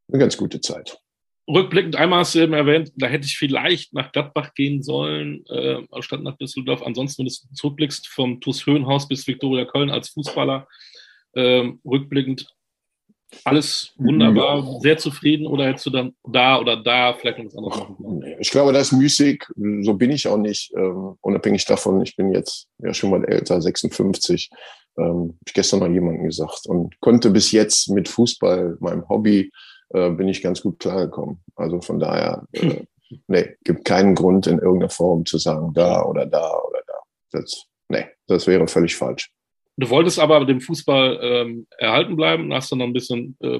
[0.10, 1.00] eine ganz gute Zeit.
[1.48, 5.84] Rückblickend einmal hast du eben erwähnt, da hätte ich vielleicht nach Gladbach gehen sollen, äh,
[6.00, 6.82] statt nach Düsseldorf.
[6.82, 10.68] Ansonsten, wenn du zurückblickst, vom TuS Höhenhaus bis Viktoria Köln als Fußballer,
[11.34, 12.48] äh, rückblickend
[13.44, 14.80] alles wunderbar, ja.
[14.80, 18.36] sehr zufrieden oder hättest du dann da oder da vielleicht noch was anderes machen können?
[18.40, 19.44] Ich glaube, das ist müßig.
[19.82, 20.74] So bin ich auch nicht.
[20.76, 24.50] Ähm, unabhängig davon, ich bin jetzt ja schon mal älter, 56.
[24.98, 29.52] Ähm, ich gestern noch jemandem gesagt und konnte bis jetzt mit Fußball, meinem Hobby,
[29.90, 31.44] äh, bin ich ganz gut klargekommen.
[31.56, 32.84] Also von daher, äh,
[33.28, 36.94] nee, gibt keinen Grund in irgendeiner Form zu sagen, da oder da oder da.
[37.32, 39.32] Das, nee, das wäre völlig falsch.
[39.78, 43.60] Du wolltest aber dem Fußball ähm, erhalten bleiben, hast dann noch ein bisschen äh,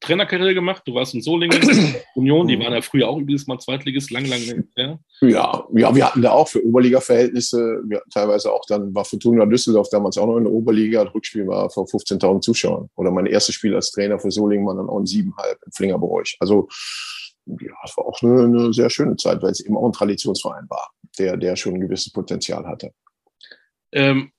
[0.00, 0.82] Trainerkarriere gemacht.
[0.84, 1.60] Du warst in Solingen,
[2.16, 4.40] Union, die waren ja früher auch übrigens mal Zweitligist, lang, lang
[4.74, 4.98] her.
[5.20, 9.46] Ja, ja, wir hatten da auch für Oberliga-Verhältnisse, wir hatten teilweise auch dann, war Fortuna
[9.46, 12.90] Düsseldorf damals auch noch in der Oberliga, das Rückspiel war vor 15.000 Zuschauern.
[12.96, 16.36] Oder mein erstes Spiel als Trainer für Solingen war dann auch ein siebenhalb in Flingerbräuch.
[16.40, 16.68] Also,
[17.46, 20.64] ja, es war auch eine, eine sehr schöne Zeit, weil es eben auch ein Traditionsverein
[20.68, 22.90] war, der, der schon ein gewisses Potenzial hatte.
[23.92, 24.32] Ähm,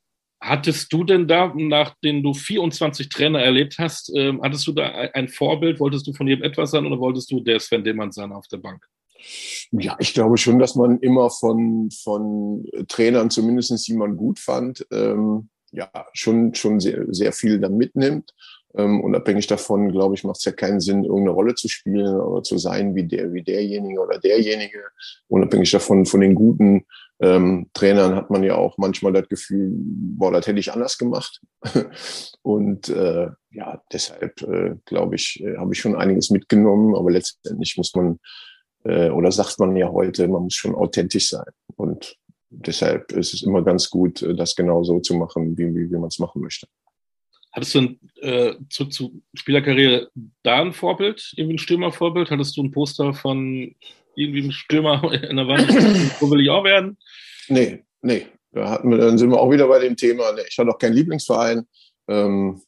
[0.46, 5.28] Hattest du denn da, nachdem du 24 Trainer erlebt hast, äh, hattest du da ein
[5.28, 5.80] Vorbild?
[5.80, 8.58] Wolltest du von jedem etwas sein oder wolltest du der Sven Demann sein auf der
[8.58, 8.86] Bank?
[9.72, 14.86] Ja, ich glaube schon, dass man immer von, von Trainern, zumindest die man gut fand,
[14.92, 18.32] ähm, ja, schon, schon sehr, sehr viel dann mitnimmt.
[18.78, 22.44] Ähm, unabhängig davon, glaube ich, macht es ja keinen Sinn, irgendeine Rolle zu spielen oder
[22.44, 24.84] zu sein wie der, wie derjenige oder derjenige.
[25.28, 26.86] Unabhängig davon, von den guten
[27.20, 31.42] ähm, Trainern hat man ja auch manchmal das Gefühl, boah, das hätte ich anders gemacht.
[32.42, 37.78] Und äh, ja, deshalb äh, glaube ich, äh, habe ich schon einiges mitgenommen, aber letztendlich
[37.78, 38.20] muss man,
[38.84, 41.46] äh, oder sagt man ja heute, man muss schon authentisch sein.
[41.78, 42.18] Und
[42.50, 45.98] deshalb ist es immer ganz gut, äh, das genau so zu machen, wie, wie, wie
[45.98, 46.68] man es machen möchte.
[47.54, 50.10] Hattest du ein, äh, zurück zu Spielerkarriere
[50.44, 52.30] da ein Vorbild, irgendwie ein Stürmervorbild?
[52.30, 53.74] Hattest du ein Poster von
[54.16, 55.68] irgendwie einem Stürmer in der Wand?
[56.20, 56.98] Wo will ich auch werden?
[57.48, 58.28] Nee, nee.
[58.52, 60.32] Da hatten wir, dann sind wir auch wieder bei dem Thema.
[60.32, 61.68] Nee, ich hatte auch keinen Lieblingsverein.
[62.08, 62.62] Ähm,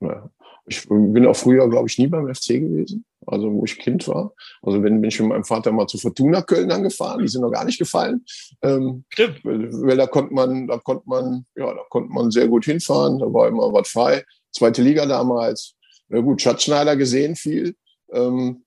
[0.00, 0.30] ja.
[0.68, 4.32] Ich bin auch früher, glaube ich, nie beim FC gewesen, also wo ich Kind war.
[4.62, 7.52] Also wenn bin ich mit meinem Vater mal zu Fortuna Köln angefahren, die sind noch
[7.52, 8.24] gar nicht gefallen.
[8.62, 9.44] Ähm, Stimmt.
[9.44, 13.32] Weil da konnte man, da konnte man, ja, da konnte man sehr gut hinfahren, da
[13.32, 14.24] war immer was frei.
[14.50, 15.74] Zweite Liga damals.
[16.08, 17.76] Na gut, Schatzschneider gesehen viel.
[18.12, 18.64] Ähm,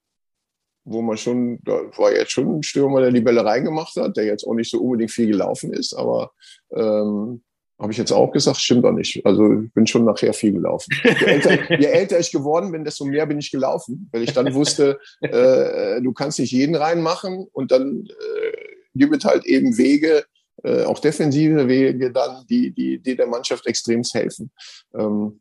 [0.89, 4.25] wo man schon, da war jetzt schon ein Stürmer, der die Bälle reingemacht hat, der
[4.25, 6.31] jetzt auch nicht so unbedingt viel gelaufen ist, aber
[6.73, 7.43] ähm,
[7.79, 9.25] habe ich jetzt auch gesagt, stimmt doch nicht.
[9.25, 10.93] Also ich bin schon nachher viel gelaufen.
[11.03, 14.53] Je älter, je älter ich geworden bin, desto mehr bin ich gelaufen, weil ich dann
[14.53, 18.57] wusste, äh, du kannst nicht jeden reinmachen und dann äh,
[18.95, 20.25] gibt es halt eben Wege,
[20.63, 24.51] äh, auch defensive Wege dann, die, die, die der Mannschaft extremst helfen.
[24.93, 25.39] Ähm,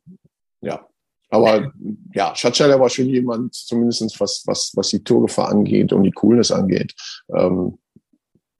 [0.61, 0.87] ja,
[1.29, 1.71] aber
[2.13, 6.51] ja, Schatzschneider war schon jemand, zumindest was, was, was die Torgefahr angeht und die Coolness
[6.51, 6.95] angeht,
[7.35, 7.77] ähm,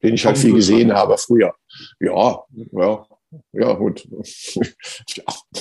[0.04, 1.54] den ich halt viel gesehen habe früher.
[2.00, 3.06] Ja, ja,
[3.52, 4.08] ja, gut.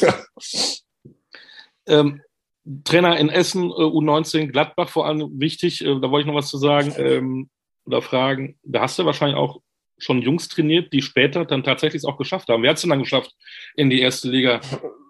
[0.00, 0.14] ja.
[1.90, 2.20] Ähm,
[2.84, 6.50] Trainer in Essen, äh, U19, Gladbach vor allem wichtig, äh, da wollte ich noch was
[6.50, 7.48] zu sagen ähm,
[7.86, 8.58] oder fragen.
[8.62, 9.62] Da hast du wahrscheinlich auch
[9.96, 12.62] schon Jungs trainiert, die später dann tatsächlich es auch geschafft haben.
[12.62, 13.34] Wer hat es denn dann geschafft
[13.74, 14.60] in die erste Liga?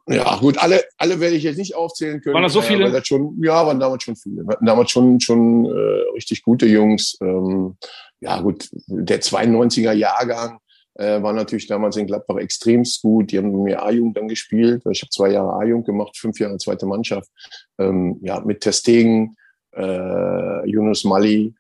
[0.09, 2.35] Ja, gut, alle, alle werde ich jetzt nicht aufzählen können.
[2.35, 2.89] Waren das so viele?
[2.89, 4.43] Ja, schon, ja, waren damals schon viele.
[4.43, 7.19] Wir hatten damals schon, schon äh, richtig gute Jungs.
[7.21, 7.77] Ähm,
[8.21, 10.61] ja, gut, der 92er Jahrgang
[10.95, 13.33] äh, war natürlich damals in Gladbach extremst gut.
[13.33, 14.83] Die haben mir A-Jugend dann gespielt.
[14.91, 17.31] Ich habe zwei Jahre A-Jugend gemacht, fünf Jahre zweite Mannschaft.
[17.79, 19.37] Ähm, ja, mit Testegen,
[19.77, 21.55] äh, Yunus Mali,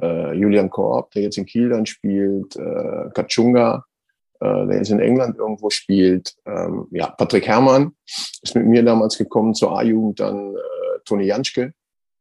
[0.00, 3.84] äh, Julian Korb, der jetzt in Kiel dann spielt, äh, Kachunga,
[4.40, 6.34] äh, der jetzt in England irgendwo spielt.
[6.46, 7.94] Ähm, ja, Patrick Herrmann
[8.42, 11.72] ist mit mir damals gekommen zur A-Jugend, dann äh, Toni Janschke,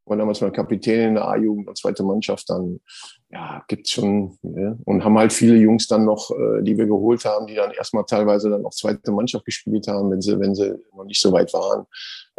[0.06, 2.82] war damals mein Kapitän in der A-Jugend und zweite Mannschaft, dann
[3.32, 7.26] ja, gibt's schon, ja, und haben halt viele Jungs dann noch, äh, die wir geholt
[7.26, 10.76] haben, die dann erstmal teilweise dann auch zweite Mannschaft gespielt haben, wenn sie, wenn sie
[10.96, 11.86] noch nicht so weit waren,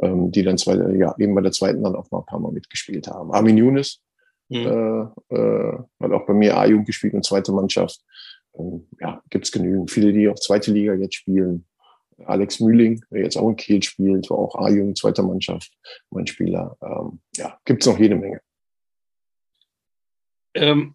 [0.03, 2.53] ähm, die dann zwei, ja, eben bei der zweiten dann auch mal ein paar Mal
[2.53, 3.33] mitgespielt haben.
[3.33, 4.03] Armin Younes
[4.49, 5.11] mhm.
[5.31, 8.01] äh, äh, hat auch bei mir A-Jugend gespielt und zweite Mannschaft.
[8.59, 9.91] Ähm, ja, gibt's genügend.
[9.91, 11.67] Viele, die auch zweite Liga jetzt spielen.
[12.27, 15.73] Alex Mühling, der jetzt auch in Kiel spielt, war auch A-Jugend, zweiter Mannschaft,
[16.11, 16.77] mein Spieler.
[16.81, 18.41] Ähm, ja, gibt's noch jede Menge.
[20.55, 20.95] Ähm,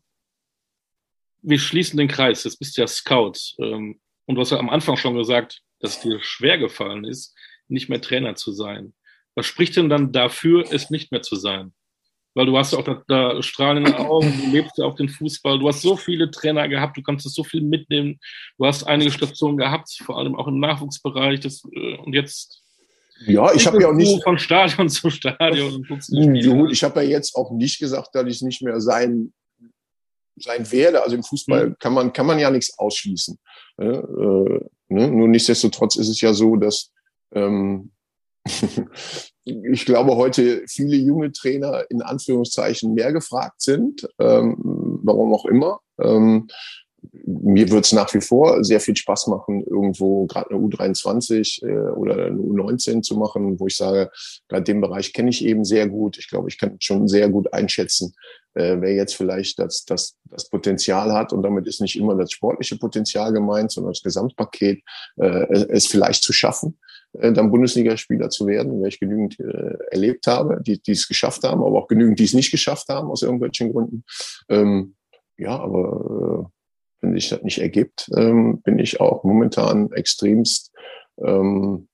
[1.41, 2.43] wir schließen den Kreis.
[2.43, 3.33] Jetzt bist du ja Scout.
[3.59, 7.35] Ähm, und du hast ja am Anfang schon gesagt, dass es dir schwer gefallen ist,
[7.67, 8.93] nicht mehr Trainer zu sein.
[9.35, 11.73] Was spricht denn dann dafür, es nicht mehr zu sein?
[12.35, 15.59] Weil du hast ja auch da, da strahlende Augen, du lebst ja auch den Fußball,
[15.59, 18.19] du hast so viele Trainer gehabt, du kannst so viel mitnehmen,
[18.57, 22.63] du hast einige Stationen gehabt, vor allem auch im Nachwuchsbereich das, äh, und jetzt
[23.27, 25.85] ja, ich habe ja auch nicht von Stadion zu Stadion.
[25.85, 29.33] Gut, ich habe ja jetzt auch nicht gesagt, dass ich nicht mehr sein
[30.37, 31.03] sein werde.
[31.03, 31.75] Also im Fußball mhm.
[31.79, 33.37] kann man kann man ja nichts ausschließen.
[33.77, 35.11] Äh, äh, ne?
[35.11, 36.91] Nur nichtsdestotrotz ist es ja so, dass
[37.33, 37.91] ähm,
[39.43, 44.55] ich glaube, heute viele junge Trainer in Anführungszeichen mehr gefragt sind, ähm,
[45.03, 45.79] warum auch immer.
[45.99, 46.47] Ähm,
[47.25, 51.91] mir wird es nach wie vor sehr viel Spaß machen, irgendwo gerade eine U23 äh,
[51.91, 54.11] oder eine U19 zu machen, wo ich sage,
[54.47, 56.17] gerade den Bereich kenne ich eben sehr gut.
[56.17, 58.13] Ich glaube, ich kann schon sehr gut einschätzen,
[58.53, 61.31] äh, wer jetzt vielleicht das, das, das Potenzial hat.
[61.31, 64.81] Und damit ist nicht immer das sportliche Potenzial gemeint, sondern das Gesamtpaket,
[65.17, 66.77] äh, es vielleicht zu schaffen
[67.13, 71.61] äh, dann Bundesligaspieler zu werden, weil ich genügend äh, erlebt habe, die, es geschafft haben,
[71.63, 74.03] aber auch genügend, die es nicht geschafft haben aus irgendwelchen Gründen.
[74.47, 74.95] Ähm,
[75.37, 80.71] ja, aber äh, wenn sich das nicht ergibt, ähm, bin ich auch momentan extremst
[81.17, 81.87] ähm,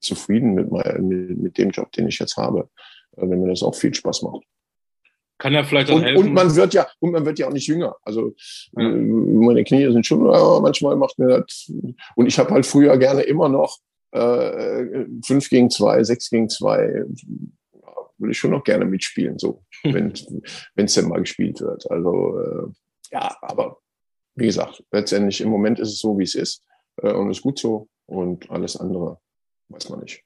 [0.00, 2.68] zufrieden mit, mein, mit, mit dem Job, den ich jetzt habe,
[3.16, 4.44] äh, wenn mir das auch viel Spaß macht.
[5.38, 6.28] Kann ja vielleicht auch und, helfen.
[6.28, 7.96] Und man wird ja, und man wird ja auch nicht jünger.
[8.02, 8.32] Also
[8.72, 8.88] ja.
[8.88, 11.70] Äh, meine Knie sind schon, manchmal macht mir das.
[12.14, 13.78] Und ich habe halt früher gerne immer noch
[14.12, 17.04] äh, 5 gegen 2, 6 gegen 2,
[17.72, 17.80] ja,
[18.18, 21.90] würde ich schon noch gerne mitspielen, so, wenn es denn mal gespielt wird.
[21.90, 22.66] Also äh,
[23.12, 23.78] ja, aber
[24.34, 26.64] wie gesagt, letztendlich im Moment ist es so, wie es ist
[27.02, 29.18] äh, und ist gut so und alles andere
[29.68, 30.22] weiß man nicht.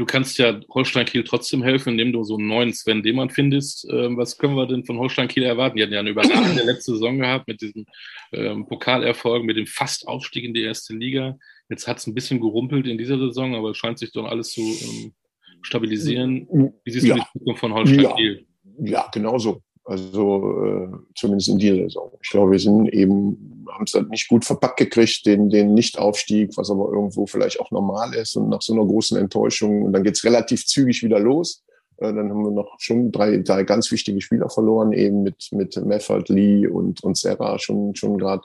[0.00, 3.86] Du kannst ja Holstein Kiel trotzdem helfen, indem du so einen neuen Sven Demann findest.
[3.92, 5.76] Ähm, was können wir denn von Holstein Kiel erwarten?
[5.76, 7.84] Die hatten ja eine überragende letzte Saison gehabt mit diesem
[8.32, 11.36] ähm, Pokalerfolg, mit dem Fast-Aufstieg in die erste Liga.
[11.68, 14.52] Jetzt hat es ein bisschen gerumpelt in dieser Saison, aber es scheint sich doch alles
[14.52, 15.12] zu ähm,
[15.60, 16.48] stabilisieren.
[16.82, 17.16] Wie siehst ja.
[17.16, 18.14] du die Zukunft von Holstein ja.
[18.14, 18.46] Kiel?
[18.82, 19.60] Ja, genau so.
[19.84, 22.12] Also äh, zumindest in dieser Saison.
[22.22, 26.56] Ich glaube, wir sind eben, haben es halt nicht gut verpackt gekriegt, den, den Nicht-Aufstieg,
[26.56, 29.82] was aber irgendwo vielleicht auch normal ist und nach so einer großen Enttäuschung.
[29.82, 31.64] Und dann geht's relativ zügig wieder los.
[31.96, 35.76] Äh, dann haben wir noch schon drei, drei ganz wichtige Spieler verloren, eben mit, mit
[35.84, 38.42] Meffert, Lee und, und Serra schon, schon gerade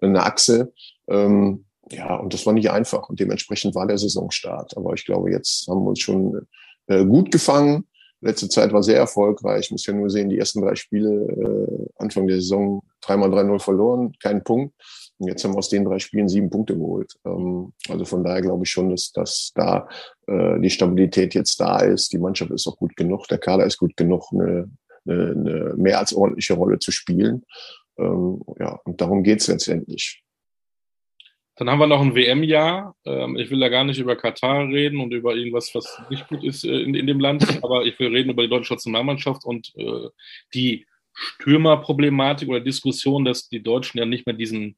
[0.00, 0.72] eine Achse.
[1.08, 3.08] Ähm, ja, und das war nicht einfach.
[3.08, 4.76] Und dementsprechend war der Saisonstart.
[4.76, 6.46] Aber ich glaube, jetzt haben wir uns schon
[6.86, 7.87] äh, gut gefangen
[8.20, 9.66] letzte Zeit war sehr erfolgreich.
[9.66, 13.60] Ich muss ja nur sehen, die ersten drei Spiele äh, Anfang der Saison dreimal 3-0
[13.60, 14.74] verloren, keinen Punkt.
[15.18, 17.14] Und jetzt haben wir aus den drei Spielen sieben Punkte geholt.
[17.24, 19.88] Ähm, also von daher glaube ich schon, dass, dass da
[20.26, 22.12] äh, die Stabilität jetzt da ist.
[22.12, 24.70] Die Mannschaft ist auch gut genug, der Kader ist gut genug, eine,
[25.06, 27.44] eine, eine mehr als ordentliche Rolle zu spielen.
[27.98, 30.22] Ähm, ja, und darum geht's letztendlich.
[31.58, 32.94] Dann haben wir noch ein WM-Jahr.
[33.04, 36.44] Ähm, ich will da gar nicht über Katar reden und über irgendwas, was nicht gut
[36.44, 39.72] ist äh, in, in dem Land, aber ich will reden über die deutsche Nationalmannschaft und
[39.76, 40.08] äh,
[40.54, 44.76] die Stürmerproblematik oder Diskussion, dass die Deutschen ja nicht mehr diesen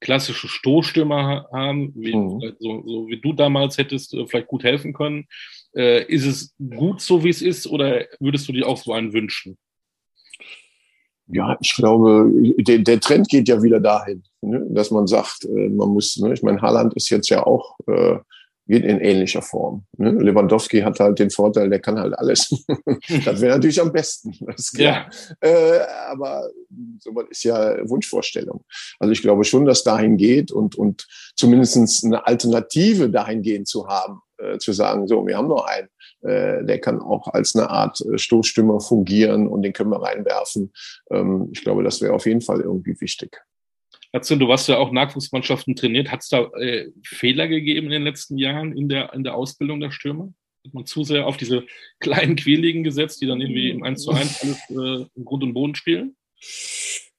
[0.00, 2.40] klassischen Stoßstürmer haben, wie, mhm.
[2.58, 5.26] so, so, wie du damals hättest äh, vielleicht gut helfen können.
[5.74, 9.58] Ist es gut so, wie es ist, oder würdest du dir auch so einen wünschen?
[11.30, 15.68] Ja, ich glaube, der, der Trend geht ja wieder dahin, ne, dass man sagt, äh,
[15.68, 18.18] man muss, ne, ich meine, Haaland ist jetzt ja auch, äh,
[18.68, 19.86] geht in ähnlicher Form.
[19.96, 20.10] Ne?
[20.10, 22.50] Lewandowski hat halt den Vorteil, der kann halt alles.
[23.24, 24.34] das wäre natürlich am besten.
[24.74, 25.08] Ja.
[25.40, 26.50] Äh, aber
[26.98, 28.64] sowas ist ja Wunschvorstellung.
[28.98, 34.20] Also ich glaube schon, dass dahin geht und, und zumindest eine Alternative dahingehend zu haben,
[34.36, 35.88] äh, zu sagen, so, wir haben noch einen,
[36.22, 40.72] äh, der kann auch als eine Art äh, Stoßstimme fungieren und den können wir reinwerfen.
[41.10, 43.36] Ähm, ich glaube, das wäre auf jeden Fall irgendwie wichtig.
[44.10, 46.10] Erzähl, du warst ja auch Nachwuchsmannschaften trainiert.
[46.10, 49.80] Hat es da äh, Fehler gegeben in den letzten Jahren in der, in der Ausbildung
[49.80, 50.32] der Stürmer?
[50.64, 51.64] Hat man zu sehr auf diese
[52.00, 55.54] kleinen Quäligen gesetzt, die dann irgendwie im 1 zu 1 alles äh, im Grund und
[55.54, 56.16] Boden spielen?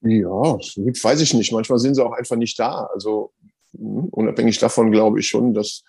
[0.01, 1.51] Ja, weiß ich nicht.
[1.51, 2.89] Manchmal sind sie auch einfach nicht da.
[2.93, 3.33] Also
[3.77, 5.83] hm, unabhängig davon glaube ich schon, dass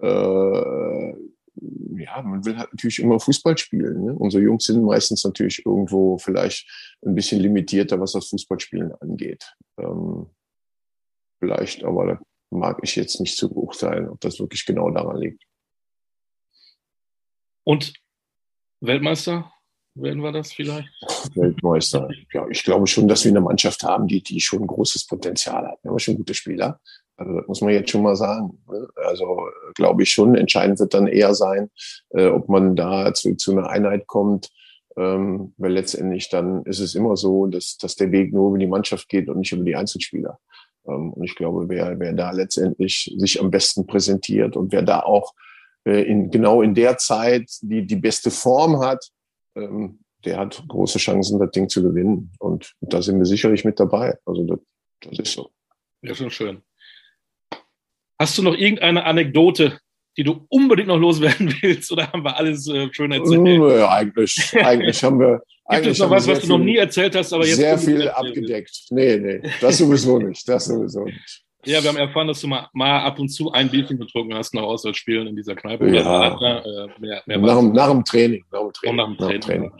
[0.00, 1.12] äh,
[1.96, 4.04] ja, man will halt natürlich immer Fußball spielen.
[4.04, 4.14] Ne?
[4.14, 6.66] Unsere Jungs sind meistens natürlich irgendwo vielleicht
[7.04, 9.54] ein bisschen limitierter, was das Fußballspielen angeht.
[9.78, 10.26] Ähm,
[11.38, 15.42] vielleicht, aber da mag ich jetzt nicht zu beurteilen, ob das wirklich genau daran liegt.
[17.64, 17.94] Und
[18.80, 19.50] Weltmeister?
[19.96, 20.88] Werden wir das vielleicht?
[21.36, 22.08] Weltmeister.
[22.32, 25.78] Ja, ich glaube schon, dass wir eine Mannschaft haben, die, die schon großes Potenzial hat.
[25.82, 26.80] Wir haben schon gute Spieler.
[27.16, 28.58] Also das muss man jetzt schon mal sagen.
[28.68, 28.88] Ne?
[28.96, 30.34] Also glaube ich schon.
[30.34, 31.70] Entscheidend wird dann eher sein,
[32.10, 34.50] äh, ob man da zu, zu einer Einheit kommt.
[34.96, 38.68] Ähm, weil letztendlich dann ist es immer so, dass, dass der Weg nur über die
[38.68, 40.38] Mannschaft geht und nicht über die Einzelspieler.
[40.86, 45.00] Ähm, und ich glaube, wer, wer da letztendlich sich am besten präsentiert und wer da
[45.00, 45.34] auch
[45.84, 49.10] äh, in, genau in der Zeit die, die beste Form hat,
[49.56, 52.32] ähm, der hat große Chancen, das Ding zu gewinnen.
[52.38, 54.18] Und da sind wir sicherlich mit dabei.
[54.24, 54.58] Also das,
[55.00, 55.50] das ist so.
[56.02, 56.62] Ja, schon schön.
[58.18, 59.78] Hast du noch irgendeine Anekdote,
[60.16, 63.46] die du unbedingt noch loswerden willst, oder haben wir alles äh, schön erzählt?
[63.46, 65.42] Ja, eigentlich, eigentlich haben wir.
[65.70, 67.56] Gibt es noch was, was du noch nie erzählt hast, aber jetzt.
[67.56, 68.86] Sehr viel abgedeckt.
[68.90, 70.46] Nee, nee, das sowieso nicht.
[70.46, 71.43] Das sowieso nicht.
[71.66, 74.54] Ja, wir haben erfahren, dass du mal, mal ab und zu ein Bierchen getrunken hast
[74.54, 75.88] nach Auswärtsspielen in dieser Kneipe.
[75.88, 76.28] Ja.
[76.28, 78.44] Äh, mehr, mehr nach, dem, nach, dem Training.
[78.50, 78.96] Nach dem Training.
[78.96, 79.28] Nach dem Training.
[79.28, 79.72] Nach dem Training.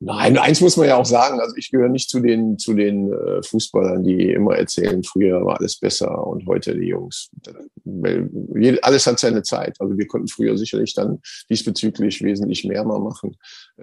[0.00, 1.40] Nein, eins muss man ja auch sagen.
[1.40, 5.58] Also ich gehöre nicht zu den, zu den äh, Fußballern, die immer erzählen, früher war
[5.58, 7.30] alles besser und heute die Jungs.
[8.82, 9.76] Alles hat seine Zeit.
[9.80, 13.36] Also wir konnten früher sicherlich dann diesbezüglich wesentlich mehr mal machen,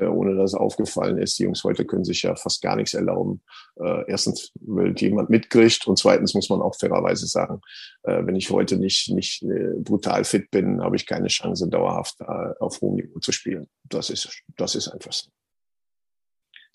[0.06, 1.40] ohne dass es aufgefallen ist.
[1.40, 3.42] Die Jungs heute können sich ja fast gar nichts erlauben.
[3.80, 7.62] Äh, erstens, weil jemand mitkriegt und zweitens muss man auch fairerweise sagen, sagen,
[8.04, 12.20] äh, wenn ich heute nicht, nicht äh, brutal fit bin, habe ich keine Chance, dauerhaft
[12.22, 13.68] äh, auf hohem Niveau zu spielen.
[13.84, 15.30] Das ist, das ist einfach so.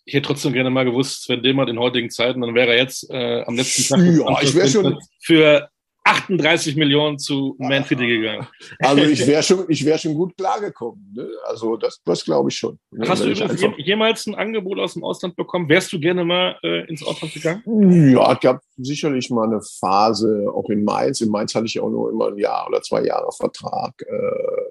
[0.04, 3.08] Ich hätte trotzdem gerne mal gewusst, Sven Dillmann in heutigen Zeiten, dann wäre er jetzt
[3.10, 5.68] äh, am letzten Tag ja, ich wäre schon für
[6.12, 8.46] 38 Millionen zu Man City gegangen.
[8.78, 11.12] Also ich wäre schon, ich wäre schon gut klargekommen.
[11.14, 11.28] Ne?
[11.46, 12.78] Also das, das glaube ich schon.
[12.90, 13.08] Ne?
[13.08, 15.68] Hast Wenn du jemals ein Angebot aus dem Ausland bekommen?
[15.68, 17.62] Wärst du gerne mal äh, ins Ausland gegangen?
[18.10, 21.20] Ja, es gab sicherlich mal eine Phase, auch in Mainz.
[21.20, 23.94] In Mainz hatte ich auch nur immer ein Jahr oder zwei Jahre Vertrag.
[24.02, 24.70] Äh,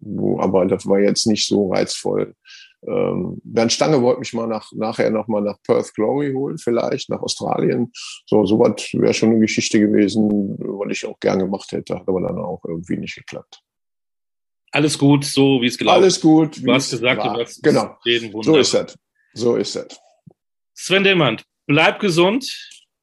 [0.00, 2.34] wo, aber das war jetzt nicht so reizvoll.
[2.86, 7.20] Ähm, Bernd Stange wollte mich mal nach, nachher nochmal nach Perth Glory holen, vielleicht nach
[7.20, 7.90] Australien.
[8.26, 12.20] So, sowas wäre schon eine Geschichte gewesen, was ich auch gern gemacht hätte, hat aber
[12.20, 13.60] dann auch irgendwie nicht geklappt.
[14.70, 16.04] Alles gut, so wie es gelaufen ist.
[16.04, 16.64] Alles gut.
[16.64, 17.34] Du hast gesagt, war.
[17.34, 17.96] du hast genau.
[18.42, 18.98] So ist es.
[19.32, 19.98] So ist es.
[20.74, 22.46] Sven Dillmann, bleib gesund.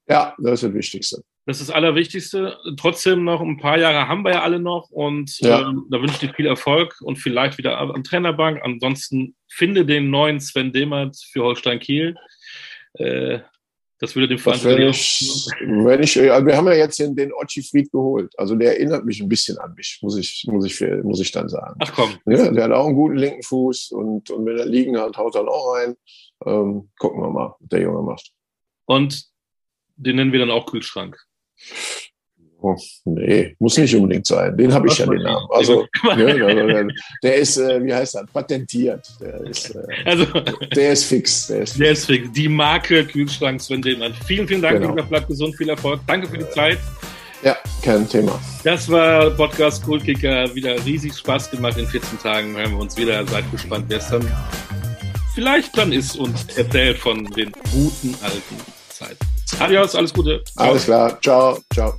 [0.07, 1.23] Ja, das ist das Wichtigste.
[1.45, 2.57] Das ist das Allerwichtigste.
[2.77, 5.61] Trotzdem noch ein paar Jahre haben wir ja alle noch und ja.
[5.61, 8.61] ähm, da wünsche ich dir viel Erfolg und vielleicht wieder an Trainerbank.
[8.63, 12.15] Ansonsten finde den neuen Sven Demert für Holstein Kiel.
[12.93, 13.39] Äh,
[13.99, 14.61] das würde dem Verein.
[14.63, 18.33] Wenn ich, wenn ich, wir haben ja jetzt den, Ochi Fried geholt.
[18.37, 21.47] Also der erinnert mich ein bisschen an mich, muss ich, muss ich, muss ich dann
[21.47, 21.75] sagen.
[21.79, 22.09] Ach komm.
[22.25, 25.35] Ja, der hat auch einen guten linken Fuß und, und wenn er liegen hat, haut
[25.35, 25.95] er dann auch rein.
[26.45, 28.31] Ähm, gucken wir mal, was der Junge macht.
[28.85, 29.25] Und
[29.95, 31.17] den nennen wir dann auch Kühlschrank.
[32.61, 34.57] Oh, nee, muss nicht unbedingt sein.
[34.57, 35.45] Den habe ich ja den Namen.
[35.51, 35.85] Also,
[36.15, 36.87] ne,
[37.21, 39.07] der ist, äh, wie heißt das, patentiert.
[39.21, 40.25] Der ist, äh, also,
[40.75, 41.47] der ist fix.
[41.47, 41.79] Der ist fix.
[41.79, 42.31] Der ist fix.
[42.31, 44.15] Die Marke Kühlschrank Sven Dillmann.
[44.25, 44.95] Vielen, vielen Dank, genau.
[44.95, 45.99] Bleibt gesund, viel Erfolg.
[46.07, 46.79] Danke für die Zeit.
[47.43, 48.39] Ja, kein Thema.
[48.63, 50.55] Das war Podcast Kultkicker.
[50.55, 51.77] Wieder riesig Spaß gemacht.
[51.77, 53.27] In 14 Tagen hören wir uns wieder.
[53.27, 54.27] Seid gespannt, wer es dann
[55.35, 58.55] vielleicht dann ist und erzählt von den guten alten
[58.89, 59.34] Zeiten.
[59.59, 60.43] Adios, alles Gute.
[60.57, 61.19] Alles klar.
[61.21, 61.95] Ciao, ciao.